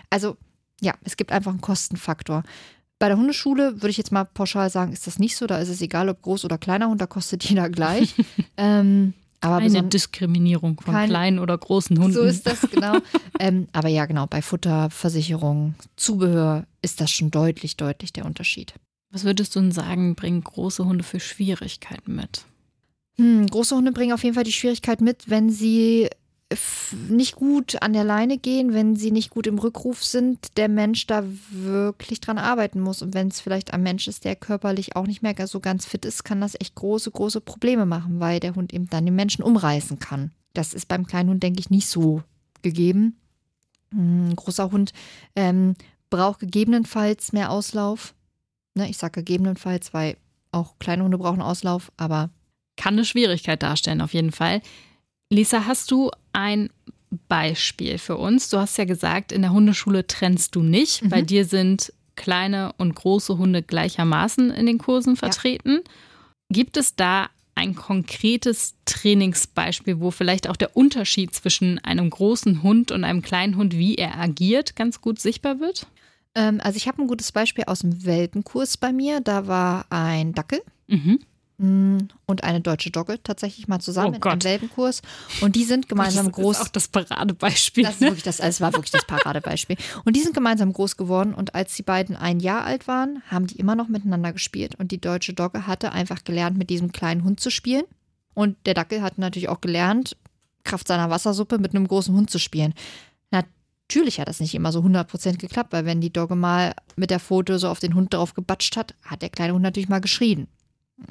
[0.10, 0.38] Also,
[0.80, 2.44] ja, es gibt einfach einen Kostenfaktor.
[3.00, 5.48] Bei der Hundeschule würde ich jetzt mal pauschal sagen, ist das nicht so.
[5.48, 8.13] Da ist es egal, ob groß oder kleiner Hund, da kostet jeder gleich.
[8.58, 12.13] ähm, aber Eine Diskriminierung von kein, kleinen oder großen Hunden.
[12.13, 13.00] So ist das, genau.
[13.39, 18.74] ähm, aber ja, genau, bei Futter, Versicherung, Zubehör ist das schon deutlich, deutlich der Unterschied.
[19.13, 22.45] Was würdest du denn sagen, bringen große Hunde für Schwierigkeiten mit?
[23.17, 26.10] Hm, große Hunde bringen auf jeden Fall die Schwierigkeit mit, wenn sie
[27.10, 31.06] nicht gut an der Leine gehen, wenn sie nicht gut im Rückruf sind, der Mensch
[31.06, 33.04] da wirklich dran arbeiten muss.
[33.04, 36.06] Und wenn es vielleicht ein Mensch ist, der körperlich auch nicht mehr so ganz fit
[36.06, 39.43] ist, kann das echt große, große Probleme machen, weil der Hund eben dann den Menschen
[39.43, 40.32] umreißen kann.
[40.54, 42.23] Das ist beim kleinen Hund, denke ich, nicht so
[42.63, 43.17] gegeben.
[43.91, 44.91] Ein großer Hund
[45.36, 45.76] ähm,
[46.10, 48.15] braucht gegebenenfalls mehr Auslauf.
[48.75, 50.17] Ne, ich sage gegebenenfalls, weil
[50.51, 52.29] auch kleine Hunde brauchen Auslauf, aber.
[52.75, 54.62] Kann eine Schwierigkeit darstellen, auf jeden Fall.
[55.29, 56.69] Lisa, hast du ein
[57.27, 58.49] Beispiel für uns?
[58.49, 61.03] Du hast ja gesagt, in der Hundeschule trennst du nicht.
[61.03, 61.09] Mhm.
[61.09, 65.81] Bei dir sind kleine und große Hunde gleichermaßen in den Kursen vertreten.
[65.83, 65.91] Ja.
[66.49, 72.91] Gibt es da ein konkretes Trainingsbeispiel, wo vielleicht auch der Unterschied zwischen einem großen Hund
[72.91, 75.86] und einem kleinen Hund, wie er agiert, ganz gut sichtbar wird?
[76.36, 79.22] Ähm, also ich habe ein gutes Beispiel aus dem Weltenkurs bei mir.
[79.22, 80.62] Da war ein Dackel.
[80.88, 81.19] Mhm.
[81.60, 85.02] Mm, und eine deutsche Dogge tatsächlich mal zusammen oh im selben Kurs.
[85.41, 86.58] Und die sind gemeinsam das groß.
[86.58, 87.84] Das ist auch das Paradebeispiel.
[87.84, 89.78] Das, ist wirklich das, es war wirklich das Paradebeispiel.
[90.04, 91.34] Und die sind gemeinsam groß geworden.
[91.34, 94.76] Und als die beiden ein Jahr alt waren, haben die immer noch miteinander gespielt.
[94.76, 97.84] Und die deutsche Dogge hatte einfach gelernt, mit diesem kleinen Hund zu spielen.
[98.34, 100.17] Und der Dackel hat natürlich auch gelernt,
[100.63, 102.74] Kraft seiner Wassersuppe mit einem großen Hund zu spielen.
[103.89, 107.19] Natürlich hat das nicht immer so 100% geklappt, weil wenn die Dogge mal mit der
[107.19, 110.48] Foto so auf den Hund drauf gebatscht hat, hat der kleine Hund natürlich mal geschrien.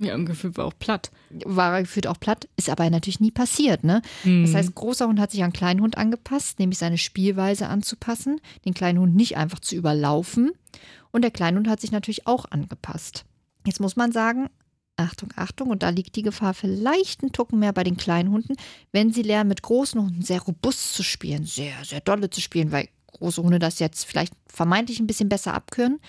[0.00, 1.10] Ja, im Gefühl war auch platt.
[1.44, 4.00] War gefühlt auch platt, ist aber natürlich nie passiert, ne?
[4.24, 4.44] Mhm.
[4.44, 8.74] Das heißt, großer Hund hat sich an kleinen Hund angepasst, nämlich seine Spielweise anzupassen, den
[8.74, 10.52] kleinen Hund nicht einfach zu überlaufen.
[11.10, 13.24] Und der kleine Hund hat sich natürlich auch angepasst.
[13.66, 14.48] Jetzt muss man sagen,
[14.96, 18.56] Achtung, Achtung, und da liegt die Gefahr vielleicht einen Tucken mehr bei den kleinen Hunden,
[18.92, 22.72] wenn sie lernen, mit großen Hunden sehr robust zu spielen, sehr, sehr dolle zu spielen,
[22.72, 26.00] weil große Hunde das jetzt vielleicht vermeintlich ein bisschen besser abkönnen.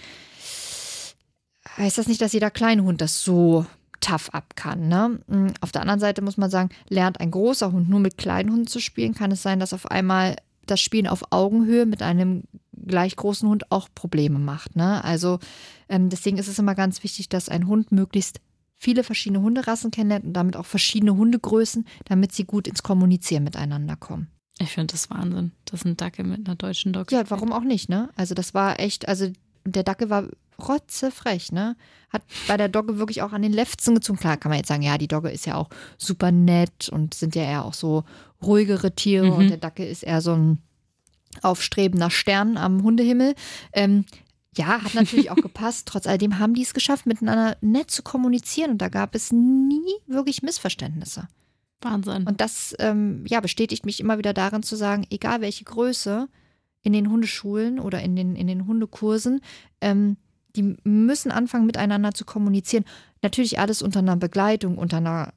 [1.78, 3.66] Heißt das nicht, dass jeder kleine Hund das so
[4.02, 4.90] tough ab kann.
[4.90, 5.20] Ne?
[5.30, 8.52] Hm, auf der anderen Seite muss man sagen, lernt ein großer Hund nur mit kleinen
[8.52, 12.44] Hunden zu spielen, kann es sein, dass auf einmal das Spielen auf Augenhöhe mit einem
[12.86, 14.76] gleich großen Hund auch Probleme macht.
[14.76, 15.04] Ne?
[15.04, 15.40] Also
[15.90, 18.40] ähm, deswegen ist es immer ganz wichtig, dass ein Hund möglichst
[18.84, 23.96] viele verschiedene Hunderassen kennenlernt und damit auch verschiedene Hundegrößen, damit sie gut ins Kommunizieren miteinander
[23.96, 24.28] kommen.
[24.60, 27.16] Ich finde das Wahnsinn, dass ein Dackel mit einer deutschen Dogge.
[27.16, 28.10] Ja, warum auch nicht, ne?
[28.16, 29.32] Also das war echt, also
[29.66, 30.28] der Dackel war
[30.60, 31.76] rotzefrech, ne?
[32.10, 34.20] Hat bei der Dogge wirklich auch an den Lefzen gezogen.
[34.20, 37.36] Klar kann man jetzt sagen, ja, die Dogge ist ja auch super nett und sind
[37.36, 38.04] ja eher auch so
[38.44, 39.34] ruhigere Tiere mhm.
[39.34, 40.60] und der Dackel ist eher so ein
[41.42, 43.34] aufstrebender Stern am Hundehimmel.
[43.72, 44.06] Ähm,
[44.56, 45.88] Ja, hat natürlich auch gepasst.
[45.88, 49.96] Trotz alledem haben die es geschafft, miteinander nett zu kommunizieren und da gab es nie
[50.08, 51.28] wirklich Missverständnisse.
[51.82, 52.26] Wahnsinn.
[52.28, 56.30] Und das ähm, ja, bestätigt mich immer wieder darin zu sagen, egal welche Größe
[56.82, 59.42] in den Hundeschulen oder in den, in den Hundekursen,
[59.82, 60.18] ähm,
[60.56, 62.86] die müssen anfangen, miteinander zu kommunizieren.
[63.22, 65.34] Natürlich alles unter einer Begleitung, unter einer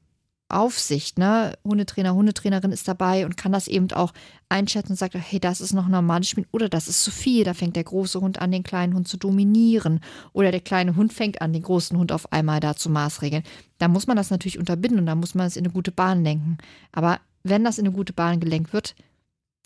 [0.49, 1.57] Aufsicht, ne?
[1.63, 4.13] Hundetrainer, Hundetrainerin ist dabei und kann das eben auch
[4.47, 7.43] einschätzen und sagt, hey, das ist noch normales Spiel oder das ist zu viel.
[7.43, 9.99] Da fängt der große Hund an, den kleinen Hund zu dominieren
[10.31, 13.43] oder der kleine Hund fängt an, den großen Hund auf einmal da zu maßregeln.
[13.77, 16.23] Da muss man das natürlich unterbinden und da muss man es in eine gute Bahn
[16.23, 16.57] lenken.
[16.93, 18.95] Aber wenn das in eine gute Bahn gelenkt wird,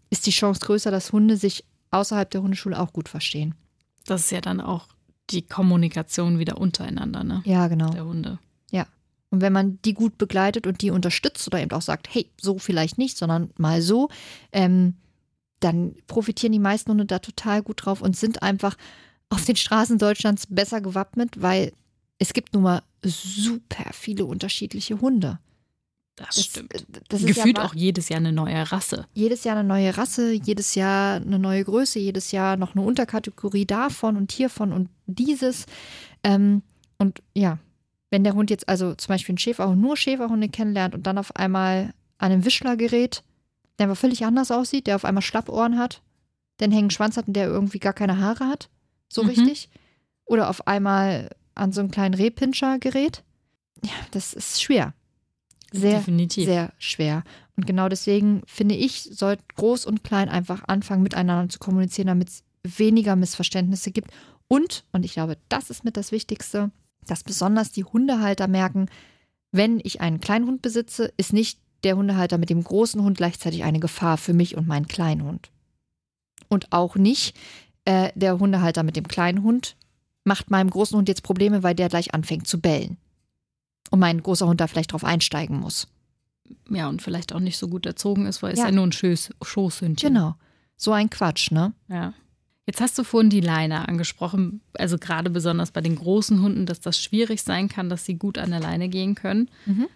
[0.09, 3.55] ist die Chance größer, dass Hunde sich außerhalb der Hundeschule auch gut verstehen.
[4.05, 4.87] Das ist ja dann auch
[5.29, 7.41] die Kommunikation wieder untereinander, ne?
[7.45, 7.89] Ja, genau.
[7.89, 8.39] Der Hunde.
[9.31, 12.59] Und wenn man die gut begleitet und die unterstützt oder eben auch sagt, hey, so
[12.59, 14.09] vielleicht nicht, sondern mal so,
[14.51, 14.95] ähm,
[15.61, 18.75] dann profitieren die meisten Hunde da total gut drauf und sind einfach
[19.29, 21.71] auf den Straßen Deutschlands besser gewappnet, weil
[22.19, 25.39] es gibt nun mal super viele unterschiedliche Hunde.
[26.15, 26.85] Das, das stimmt.
[27.07, 29.07] Das Gefühlt ja auch jedes Jahr eine neue Rasse.
[29.13, 33.65] Jedes Jahr eine neue Rasse, jedes Jahr eine neue Größe, jedes Jahr noch eine Unterkategorie
[33.65, 35.65] davon und hiervon und dieses.
[36.23, 36.63] Ähm,
[36.97, 37.57] und ja,
[38.11, 41.35] wenn der Hund jetzt also zum Beispiel einen Schäferhund, nur Schäferhunde kennenlernt und dann auf
[41.35, 43.23] einmal an einem Wischler gerät,
[43.79, 46.01] der aber völlig anders aussieht, der auf einmal Schlappohren hat,
[46.59, 48.69] der einen hängen Schwanz hat und der irgendwie gar keine Haare hat,
[49.09, 49.29] so Mhm.
[49.29, 49.69] richtig.
[50.25, 53.23] Oder auf einmal an so einen kleinen Rehpinscher gerät.
[53.83, 54.93] Ja, das ist schwer.
[55.73, 56.45] Sehr, Definitiv.
[56.45, 57.23] sehr schwer.
[57.55, 62.29] Und genau deswegen finde ich, sollten groß und klein einfach anfangen, miteinander zu kommunizieren, damit
[62.29, 64.11] es weniger Missverständnisse gibt.
[64.47, 66.71] Und, und ich glaube, das ist mit das Wichtigste,
[67.05, 68.87] dass besonders die Hundehalter merken,
[69.51, 73.63] wenn ich einen kleinen Hund besitze, ist nicht der Hundehalter mit dem großen Hund gleichzeitig
[73.63, 75.49] eine Gefahr für mich und meinen kleinen Hund.
[76.47, 77.35] Und auch nicht
[77.85, 79.75] äh, der Hundehalter mit dem kleinen Hund
[80.23, 82.97] macht meinem großen Hund jetzt Probleme, weil der gleich anfängt zu bellen.
[83.89, 85.87] Und mein großer Hund da vielleicht drauf einsteigen muss.
[86.69, 88.65] Ja, und vielleicht auch nicht so gut erzogen ist, weil es Ja.
[88.65, 90.13] ja nur ein Schoß, Schoßhündchen.
[90.13, 90.35] Genau.
[90.77, 91.73] So ein Quatsch, ne?
[91.87, 92.13] Ja.
[92.67, 96.79] Jetzt hast du vorhin die Leine angesprochen, also gerade besonders bei den großen Hunden, dass
[96.79, 99.49] das schwierig sein kann, dass sie gut an der Leine gehen können.
[99.65, 99.87] Mhm.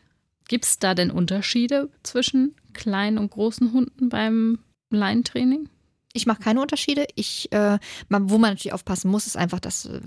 [0.48, 5.70] Gibt es da denn Unterschiede zwischen kleinen und großen Hunden beim Leinentraining?
[6.14, 7.06] Ich mache keine Unterschiede.
[7.16, 7.78] Ich, äh,
[8.10, 10.00] wo man natürlich aufpassen muss, ist einfach, dass äh,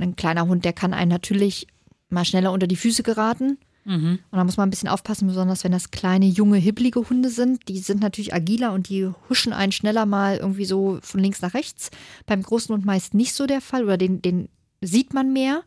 [0.00, 1.66] ein kleiner Hund, der kann einen natürlich
[2.08, 3.58] mal schneller unter die Füße geraten.
[3.84, 4.18] Mhm.
[4.30, 7.68] Und da muss man ein bisschen aufpassen, besonders wenn das kleine, junge, hibbelige Hunde sind.
[7.68, 11.54] Die sind natürlich agiler und die huschen einen schneller mal irgendwie so von links nach
[11.54, 11.90] rechts.
[12.26, 14.48] Beim großen Hund meist nicht so der Fall oder den, den
[14.80, 15.62] sieht man mehr.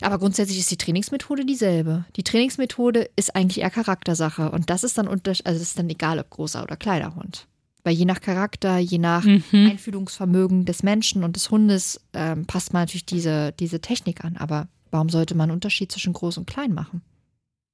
[0.00, 2.04] Aber grundsätzlich ist die Trainingsmethode dieselbe.
[2.16, 4.50] Die Trainingsmethode ist eigentlich eher Charaktersache.
[4.50, 7.46] Und das ist dann unter, also ist dann egal, ob großer oder kleiner Hund.
[7.82, 9.42] Weil je nach Charakter, je nach Mhm.
[9.52, 14.36] Einfühlungsvermögen des Menschen und des Hundes ähm, passt man natürlich diese, diese Technik an.
[14.36, 17.02] Aber warum sollte man einen Unterschied zwischen groß und klein machen?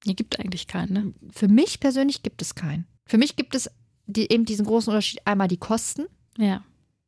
[0.05, 1.15] Hier gibt eigentlich keinen, ne?
[1.31, 2.87] Für mich persönlich gibt es keinen.
[3.07, 3.71] Für mich gibt es
[4.07, 5.27] die, eben diesen großen Unterschied.
[5.27, 6.07] Einmal die Kosten.
[6.37, 6.63] Ja.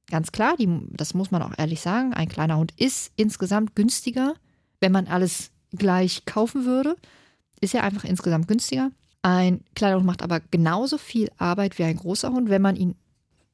[0.08, 2.14] Ganz klar, die, das muss man auch ehrlich sagen.
[2.14, 4.34] Ein kleiner Hund ist insgesamt günstiger,
[4.80, 6.96] wenn man alles gleich kaufen würde.
[7.60, 8.92] Ist ja einfach insgesamt günstiger.
[9.22, 12.94] Ein kleiner Hund macht aber genauso viel Arbeit wie ein großer Hund, wenn man ihn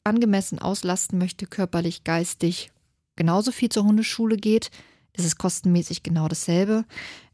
[0.05, 2.73] angemessen auslasten möchte, körperlich, geistig,
[3.17, 4.71] genauso viel zur Hundeschule geht,
[5.15, 6.85] ist es kostenmäßig genau dasselbe.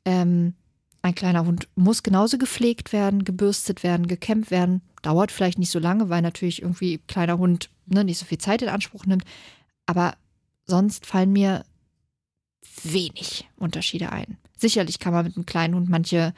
[0.04, 0.54] Ähm,
[1.02, 4.82] ein kleiner Hund muss genauso gepflegt werden, gebürstet werden, gekämmt werden.
[5.02, 8.62] Dauert vielleicht nicht so lange, weil natürlich irgendwie kleiner Hund ne, nicht so viel Zeit
[8.62, 9.24] in Anspruch nimmt.
[9.86, 10.16] Aber
[10.66, 11.64] sonst fallen mir
[12.82, 14.38] wenig Unterschiede ein.
[14.56, 16.34] Sicherlich kann man mit einem kleinen Hund manche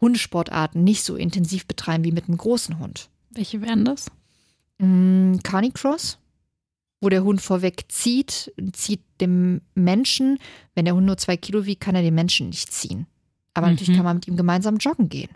[0.00, 3.08] Hundesportarten nicht so intensiv betreiben wie mit einem großen Hund.
[3.30, 4.10] Welche wären das?
[4.78, 6.18] Mm, Carnicross,
[7.02, 10.38] wo der Hund vorweg zieht, zieht dem Menschen.
[10.74, 13.06] Wenn der Hund nur zwei Kilo wiegt, kann er den Menschen nicht ziehen.
[13.52, 13.72] Aber Mhm.
[13.74, 15.30] natürlich kann man mit ihm gemeinsam joggen gehen.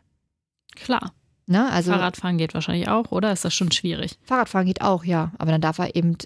[0.74, 1.12] Klar.
[1.46, 1.70] Ne?
[1.70, 3.32] Also Fahrradfahren geht wahrscheinlich auch, oder?
[3.32, 4.18] Ist das schon schwierig?
[4.22, 5.32] Fahrradfahren geht auch, ja.
[5.38, 6.16] Aber dann darf er eben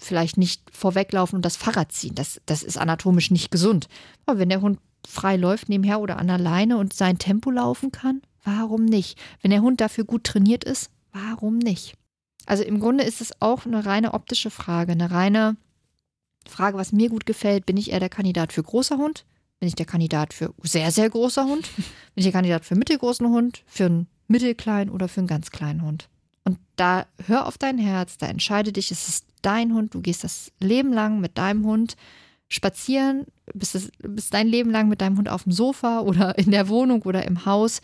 [0.00, 2.14] vielleicht nicht vorweglaufen und das Fahrrad ziehen.
[2.14, 3.88] Das, das ist anatomisch nicht gesund.
[4.26, 7.92] Aber wenn der Hund frei läuft nebenher oder an der Leine und sein Tempo laufen
[7.92, 9.18] kann, warum nicht?
[9.40, 11.94] Wenn der Hund dafür gut trainiert ist, warum nicht?
[12.46, 15.56] Also im Grunde ist es auch eine reine optische Frage, eine reine
[16.48, 17.66] Frage, was mir gut gefällt.
[17.66, 19.24] Bin ich eher der Kandidat für großer Hund?
[19.58, 21.68] Bin ich der Kandidat für sehr, sehr großer Hund?
[21.76, 23.62] Bin ich der Kandidat für mittelgroßen Hund?
[23.66, 26.08] Für einen mittelkleinen oder für einen ganz kleinen Hund?
[26.44, 30.22] Und da hör auf dein Herz, da entscheide dich, es ist dein Hund, du gehst
[30.22, 31.96] das Leben lang mit deinem Hund
[32.48, 36.52] spazieren, bist, das, bist dein Leben lang mit deinem Hund auf dem Sofa oder in
[36.52, 37.80] der Wohnung oder im Haus.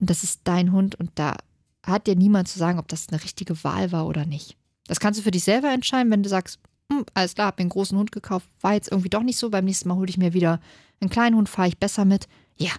[0.00, 1.36] Und das ist dein Hund und da
[1.82, 4.56] hat dir niemand zu sagen, ob das eine richtige Wahl war oder nicht.
[4.86, 6.58] Das kannst du für dich selber entscheiden, wenn du sagst,
[6.90, 9.50] hm, alles klar, hab mir einen großen Hund gekauft, war jetzt irgendwie doch nicht so.
[9.50, 10.60] Beim nächsten Mal hole ich mir wieder
[11.00, 12.28] einen kleinen Hund, fahre ich besser mit.
[12.56, 12.72] Ja,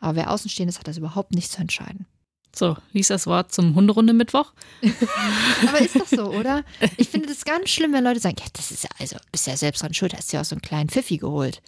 [0.00, 2.06] aber wer außenstehend ist, hat das überhaupt nicht zu entscheiden.
[2.54, 4.52] So, lies das Wort zum Hunderunde Mittwoch.
[5.66, 6.62] Aber ist doch so, oder?
[6.96, 9.56] Ich finde das ganz schlimm, wenn Leute sagen, ja, das ist ja, also, bist ja
[9.56, 11.60] selbst dran schuld, hast ja auch so einen kleinen Pfiffi geholt.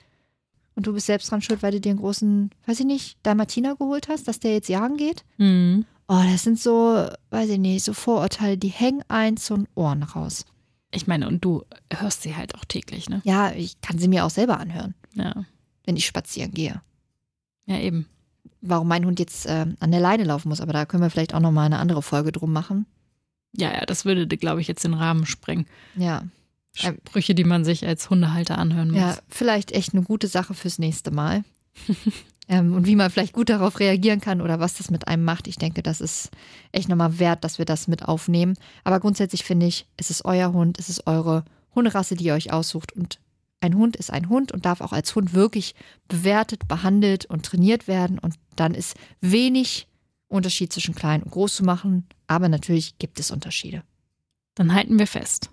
[0.77, 3.75] Und du bist selbst dran schuld, weil du dir einen großen, weiß ich nicht, Dalmatiner
[3.75, 5.25] geholt hast, dass der jetzt jagen geht?
[5.38, 5.87] Mhm.
[6.09, 10.45] Oh, das sind so, weiß ich nicht, so Vorurteile, die hängen eins den Ohren raus.
[10.92, 13.21] Ich meine, und du hörst sie halt auch täglich, ne?
[13.25, 15.45] Ja, ich kann sie mir auch selber anhören, Ja.
[15.85, 16.81] wenn ich spazieren gehe.
[17.66, 18.07] Ja, eben.
[18.61, 21.35] Warum mein Hund jetzt äh, an der Leine laufen muss, aber da können wir vielleicht
[21.35, 22.87] auch nochmal eine andere Folge drum machen.
[23.57, 25.66] Ja, ja, das würde, glaube ich, jetzt den Rahmen sprengen.
[25.97, 26.23] Ja,
[26.75, 29.01] Sprüche, die man sich als Hundehalter anhören muss.
[29.01, 31.42] ja, vielleicht echt eine gute Sache fürs nächste Mal.
[32.49, 35.49] ähm, und wie man vielleicht gut darauf reagieren kann oder was das mit einem macht.
[35.49, 36.31] Ich denke, das ist
[36.73, 38.55] echt nochmal wert, dass wir das mit aufnehmen.
[38.85, 42.53] Aber grundsätzlich finde ich, es ist euer Hund, es ist eure Hunderasse, die ihr euch
[42.53, 42.93] aussucht.
[42.93, 43.19] Und
[43.61, 45.75] ein Hund ist ein Hund und darf auch als Hund wirklich
[46.09, 48.19] bewertet, behandelt und trainiert werden.
[48.19, 49.89] Und dann ist wenig
[50.29, 52.07] Unterschied zwischen klein und groß zu machen.
[52.29, 53.83] Aber natürlich gibt es Unterschiede.
[54.55, 55.51] Dann halten wir fest.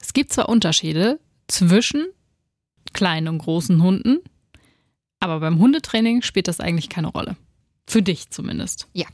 [0.00, 2.06] Es gibt zwar Unterschiede zwischen
[2.92, 4.18] kleinen und großen Hunden,
[5.20, 7.36] aber beim Hundetraining spielt das eigentlich keine Rolle.
[7.86, 8.86] Für dich zumindest.
[8.92, 9.06] Ja.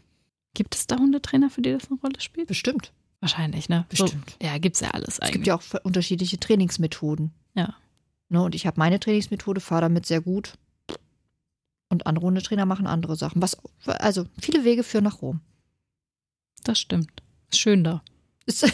[0.55, 2.49] Gibt es da Hundetrainer, für die das eine Rolle spielt?
[2.49, 2.93] Bestimmt.
[3.21, 3.87] Wahrscheinlich, ne?
[3.89, 4.37] Bestimmt.
[4.41, 5.33] So, ja, gibt's ja alles Es eigentlich.
[5.33, 7.33] gibt ja auch unterschiedliche Trainingsmethoden.
[7.55, 7.75] Ja.
[8.29, 10.55] Ne, und ich habe meine Trainingsmethode, fahre damit sehr gut.
[11.89, 13.41] Und andere Hundetrainer machen andere Sachen.
[13.41, 15.41] Was, also viele Wege führen nach Rom.
[16.65, 17.23] Das stimmt.
[17.51, 18.03] Ist schön da.
[18.47, 18.65] Ist,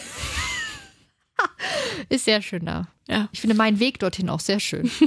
[2.09, 2.87] ist sehr schön da.
[3.07, 3.29] Ja.
[3.31, 4.89] Ich finde meinen Weg dorthin auch sehr schön.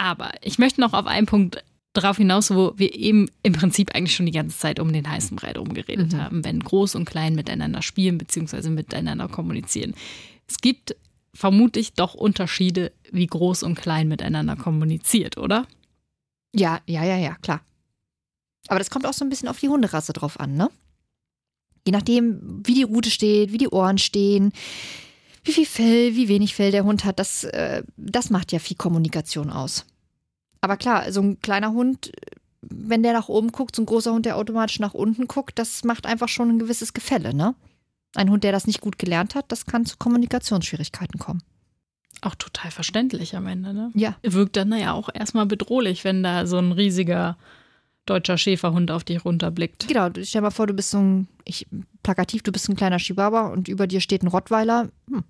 [0.00, 4.14] Aber ich möchte noch auf einen Punkt drauf hinaus, wo wir eben im Prinzip eigentlich
[4.16, 6.16] schon die ganze Zeit um den heißen Brei rumgeredet Mhm.
[6.22, 8.70] haben, wenn groß und klein miteinander spielen bzw.
[8.70, 9.94] miteinander kommunizieren.
[10.48, 10.96] Es gibt
[11.34, 15.66] vermutlich doch Unterschiede, wie groß und klein miteinander kommuniziert, oder?
[16.54, 17.60] Ja, ja, ja, ja, klar.
[18.68, 20.70] Aber das kommt auch so ein bisschen auf die Hunderasse drauf an, ne?
[21.86, 24.52] Je nachdem, wie die Rute steht, wie die Ohren stehen,
[25.44, 28.76] wie viel Fell, wie wenig Fell der Hund hat, das, äh, das macht ja viel
[28.76, 29.86] Kommunikation aus.
[30.60, 32.12] Aber klar, so ein kleiner Hund,
[32.62, 35.84] wenn der nach oben guckt, so ein großer Hund, der automatisch nach unten guckt, das
[35.84, 37.54] macht einfach schon ein gewisses Gefälle, ne?
[38.14, 41.42] Ein Hund, der das nicht gut gelernt hat, das kann zu Kommunikationsschwierigkeiten kommen.
[42.22, 43.90] Auch total verständlich am Ende, ne?
[43.94, 44.16] Ja.
[44.22, 47.38] Wirkt dann ja auch erstmal bedrohlich, wenn da so ein riesiger
[48.06, 49.86] deutscher Schäferhund auf dich runterblickt.
[49.88, 51.66] Genau, stell dir mal vor, du bist so ein, ich,
[52.02, 54.88] plakativ, du bist ein kleiner Chihuahua und über dir steht ein Rottweiler.
[55.08, 55.24] Hm.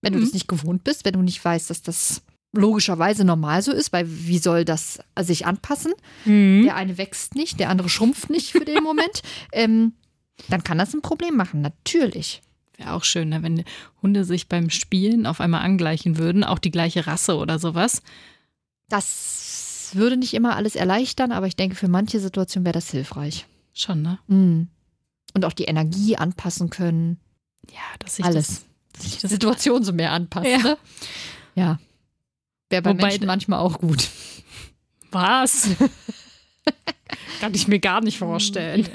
[0.00, 0.24] Wenn du Mhm.
[0.24, 2.22] das nicht gewohnt bist, wenn du nicht weißt, dass das
[2.52, 5.92] logischerweise normal so ist, weil wie soll das sich anpassen?
[6.24, 6.62] Mhm.
[6.64, 9.22] Der eine wächst nicht, der andere schrumpft nicht für den Moment.
[9.52, 9.92] ähm,
[10.48, 12.42] dann kann das ein Problem machen, natürlich.
[12.76, 13.42] Wäre auch schön, ne?
[13.42, 13.64] wenn
[14.02, 18.02] Hunde sich beim Spielen auf einmal angleichen würden, auch die gleiche Rasse oder sowas.
[18.88, 19.53] Das
[19.94, 23.46] würde nicht immer alles erleichtern, aber ich denke, für manche Situationen wäre das hilfreich.
[23.72, 24.18] Schon, ne?
[24.28, 24.68] Mhm.
[25.34, 27.18] Und auch die Energie anpassen können.
[27.70, 28.46] Ja, dass sich Alles.
[28.48, 30.46] Das, dass sich Die Situation so mehr anpasst.
[30.46, 30.58] Ja.
[30.58, 30.78] Ne?
[31.54, 31.78] ja.
[32.70, 34.08] Wäre bei Wobei- Menschen manchmal auch gut.
[35.10, 35.68] Was?
[37.40, 38.88] Kann ich mir gar nicht vorstellen.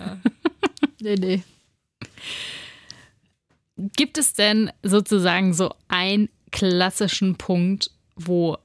[1.02, 1.44] Nee, nee.
[3.96, 8.58] Gibt es denn sozusagen so einen klassischen Punkt, wo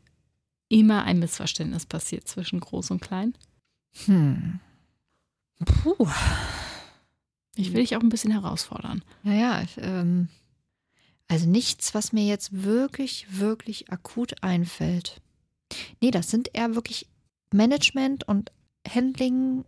[0.75, 3.35] immer ein Missverständnis passiert zwischen groß und klein?
[4.07, 4.59] Hm.
[5.65, 6.09] Puh.
[7.55, 9.05] Ich will dich auch ein bisschen herausfordern.
[9.23, 9.63] Ja, ja.
[9.63, 10.29] ich, Ähm,
[11.29, 15.23] also nichts, was mir jetzt wirklich, wirklich akut einfällt.
[16.01, 17.07] Nee, das sind eher wirklich
[17.53, 18.51] Management und
[18.87, 19.65] Handling,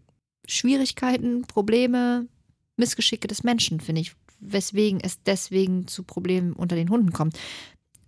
[0.47, 2.27] Schwierigkeiten, Probleme,
[2.77, 4.15] Missgeschicke des Menschen, finde ich.
[4.41, 7.39] Weswegen es deswegen zu Problemen unter den Hunden kommt.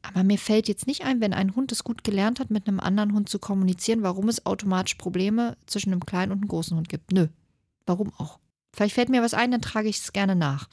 [0.02, 2.80] Aber mir fällt jetzt nicht ein, wenn ein Hund es gut gelernt hat, mit einem
[2.80, 6.88] anderen Hund zu kommunizieren, warum es automatisch Probleme zwischen einem kleinen und einem großen Hund
[6.88, 7.12] gibt.
[7.12, 7.28] Nö.
[7.86, 8.38] Warum auch?
[8.72, 10.68] Vielleicht fällt mir was ein, dann trage ich es gerne nach.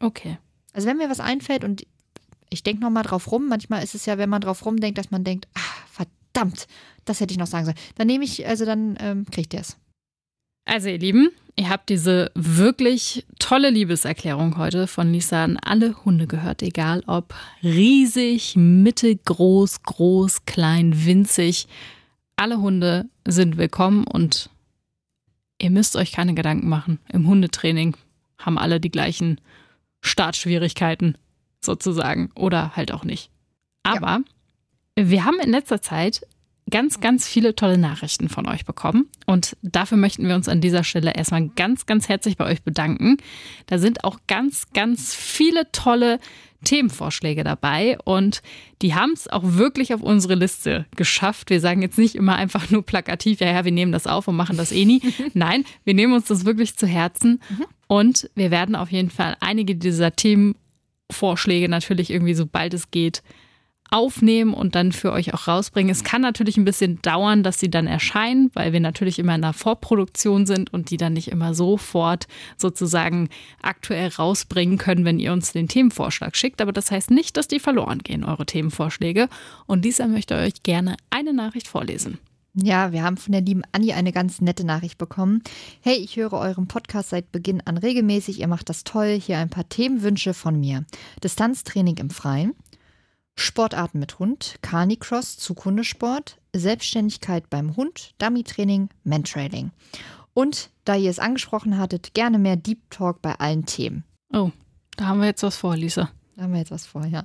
[0.00, 0.38] Okay.
[0.72, 1.86] Also wenn mir was einfällt und
[2.50, 5.24] ich denke nochmal drauf rum, manchmal ist es ja, wenn man drauf rumdenkt, dass man
[5.24, 6.66] denkt, ah, verdammt,
[7.04, 7.78] das hätte ich noch sagen sollen.
[7.96, 9.76] Dann nehme ich, also dann ähm, kriegt ihr es.
[10.68, 16.26] Also ihr Lieben, ihr habt diese wirklich tolle Liebeserklärung heute von Lisa an alle Hunde
[16.26, 21.68] gehört, egal ob riesig, mittelgroß, groß, klein, winzig.
[22.36, 24.50] Alle Hunde sind willkommen und
[25.58, 26.98] ihr müsst euch keine Gedanken machen.
[27.10, 27.96] Im Hundetraining
[28.36, 29.40] haben alle die gleichen
[30.02, 31.16] Startschwierigkeiten
[31.62, 33.30] sozusagen oder halt auch nicht.
[33.84, 34.20] Aber
[34.96, 36.26] wir haben in letzter Zeit
[36.70, 39.08] ganz, ganz viele tolle Nachrichten von euch bekommen.
[39.26, 43.16] Und dafür möchten wir uns an dieser Stelle erstmal ganz, ganz herzlich bei euch bedanken.
[43.66, 46.18] Da sind auch ganz, ganz viele tolle
[46.64, 48.42] Themenvorschläge dabei und
[48.82, 51.50] die haben es auch wirklich auf unsere Liste geschafft.
[51.50, 54.36] Wir sagen jetzt nicht immer einfach nur plakativ, ja, ja, wir nehmen das auf und
[54.36, 55.00] machen das eh nie.
[55.34, 57.66] Nein, wir nehmen uns das wirklich zu Herzen mhm.
[57.86, 63.22] und wir werden auf jeden Fall einige dieser Themenvorschläge natürlich irgendwie, sobald es geht,
[63.90, 65.90] aufnehmen und dann für euch auch rausbringen.
[65.90, 69.42] Es kann natürlich ein bisschen dauern, dass sie dann erscheinen, weil wir natürlich immer in
[69.42, 72.26] der Vorproduktion sind und die dann nicht immer sofort
[72.56, 73.28] sozusagen
[73.62, 76.60] aktuell rausbringen können, wenn ihr uns den Themenvorschlag schickt.
[76.60, 79.28] Aber das heißt nicht, dass die verloren gehen, eure Themenvorschläge.
[79.66, 82.18] Und dieser möchte euch gerne eine Nachricht vorlesen.
[82.54, 85.42] Ja, wir haben von der lieben Anni eine ganz nette Nachricht bekommen.
[85.80, 88.40] Hey, ich höre euren Podcast seit Beginn an regelmäßig.
[88.40, 89.20] Ihr macht das toll.
[89.20, 90.84] Hier ein paar Themenwünsche von mir.
[91.22, 92.54] Distanztraining im Freien,
[93.38, 99.70] Sportarten mit Hund, Carnicross, Zukunftssport, Selbstständigkeit beim Hund, Dummy-Training, Mantrailing.
[100.34, 104.04] Und da ihr es angesprochen hattet, gerne mehr Deep Talk bei allen Themen.
[104.32, 104.50] Oh,
[104.96, 106.10] da haben wir jetzt was vor, Lisa.
[106.36, 107.24] Da haben wir jetzt was vor, ja.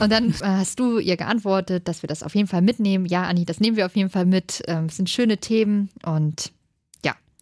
[0.00, 3.06] Und dann äh, hast du ihr geantwortet, dass wir das auf jeden Fall mitnehmen.
[3.06, 4.62] Ja, Anni, das nehmen wir auf jeden Fall mit.
[4.66, 6.52] Ähm, es sind schöne Themen und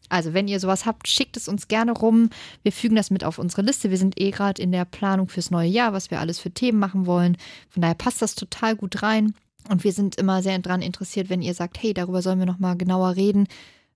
[0.08, 2.30] also, wenn ihr sowas habt, schickt es uns gerne rum.
[2.62, 3.90] Wir fügen das mit auf unsere Liste.
[3.90, 6.78] Wir sind eh gerade in der Planung fürs neue Jahr, was wir alles für Themen
[6.78, 7.36] machen wollen.
[7.70, 9.34] Von daher passt das total gut rein.
[9.68, 12.76] Und wir sind immer sehr daran interessiert, wenn ihr sagt, hey, darüber sollen wir nochmal
[12.76, 13.48] genauer reden,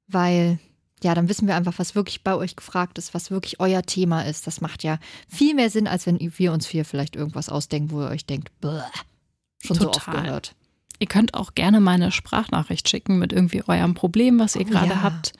[0.08, 0.58] weil
[1.02, 4.22] ja, dann wissen wir einfach, was wirklich bei euch gefragt ist, was wirklich euer Thema
[4.22, 4.46] ist.
[4.46, 4.98] Das macht ja
[5.28, 8.50] viel mehr Sinn, als wenn wir uns hier vielleicht irgendwas ausdenken, wo ihr euch denkt,
[8.60, 9.78] schon Total.
[9.78, 10.54] so oft gehört.
[10.98, 14.70] Ihr könnt auch gerne mal eine Sprachnachricht schicken mit irgendwie eurem Problem, was ihr oh,
[14.70, 15.02] gerade ja.
[15.02, 15.32] habt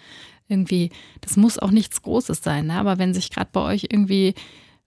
[0.51, 0.90] irgendwie,
[1.20, 2.74] das muss auch nichts Großes sein, ne?
[2.74, 4.34] aber wenn sich gerade bei euch irgendwie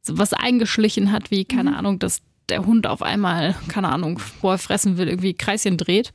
[0.04, 1.78] so was eingeschlichen hat, wie, keine mhm.
[1.78, 6.12] Ahnung, dass der Hund auf einmal, keine Ahnung, wo er fressen will, irgendwie Kreischen dreht,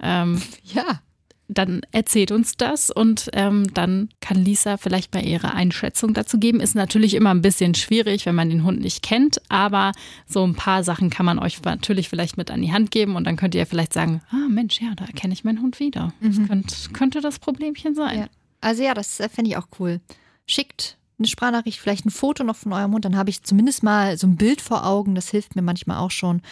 [0.00, 1.00] ähm, ja.
[1.46, 6.60] dann erzählt uns das und ähm, dann kann Lisa vielleicht mal ihre Einschätzung dazu geben.
[6.60, 9.92] Ist natürlich immer ein bisschen schwierig, wenn man den Hund nicht kennt, aber
[10.26, 13.24] so ein paar Sachen kann man euch natürlich vielleicht mit an die Hand geben und
[13.24, 16.12] dann könnt ihr vielleicht sagen, ah Mensch, ja, da erkenne ich meinen Hund wieder.
[16.20, 16.26] Mhm.
[16.26, 18.18] Das könnte, könnte das Problemchen sein.
[18.18, 18.26] Ja.
[18.60, 20.00] Also ja, das äh, fände ich auch cool.
[20.46, 24.16] Schickt eine Sprachnachricht, vielleicht ein Foto noch von eurem Mund, dann habe ich zumindest mal
[24.16, 25.14] so ein Bild vor Augen.
[25.14, 26.42] Das hilft mir manchmal auch schon.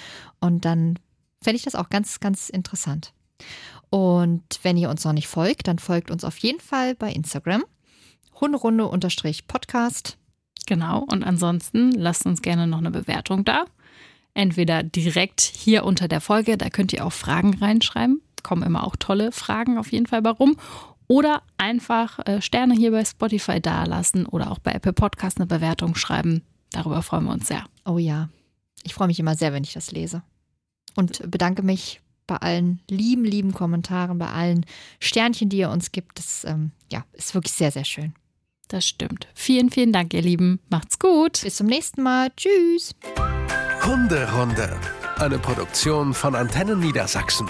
[0.41, 0.99] Und dann
[1.43, 3.13] fände ich das auch ganz, ganz interessant.
[3.91, 7.65] Und wenn ihr uns noch nicht folgt, dann folgt uns auf jeden Fall bei Instagram.
[8.41, 10.19] Hunderunde-Podcast.
[10.67, 11.05] Genau.
[11.11, 13.67] Und ansonsten lasst uns gerne noch eine Bewertung da.
[14.35, 18.21] Entweder direkt hier unter der Folge, da könnt ihr auch Fragen reinschreiben.
[18.43, 20.57] Kommen immer auch tolle Fragen auf jeden Fall bei rum.
[21.09, 25.95] Oder einfach äh, Sterne hier bei Spotify dalassen oder auch bei Apple Podcast eine Bewertung
[25.95, 26.43] schreiben.
[26.71, 27.65] Darüber freuen wir uns sehr.
[27.85, 28.29] Oh ja,
[28.83, 30.23] ich freue mich immer sehr, wenn ich das lese.
[30.95, 34.67] Und bedanke mich bei allen lieben, lieben Kommentaren, bei allen
[34.99, 36.19] Sternchen, die ihr uns gibt.
[36.19, 38.15] Das ähm, ja, ist wirklich sehr, sehr schön.
[38.69, 39.29] Das stimmt.
[39.35, 40.59] Vielen, vielen Dank, ihr Lieben.
[40.71, 41.43] Macht's gut.
[41.43, 42.31] Bis zum nächsten Mal.
[42.37, 42.95] Tschüss.
[43.85, 44.77] Hunderunde.
[45.19, 47.49] Eine Produktion von Antennen Niedersachsen.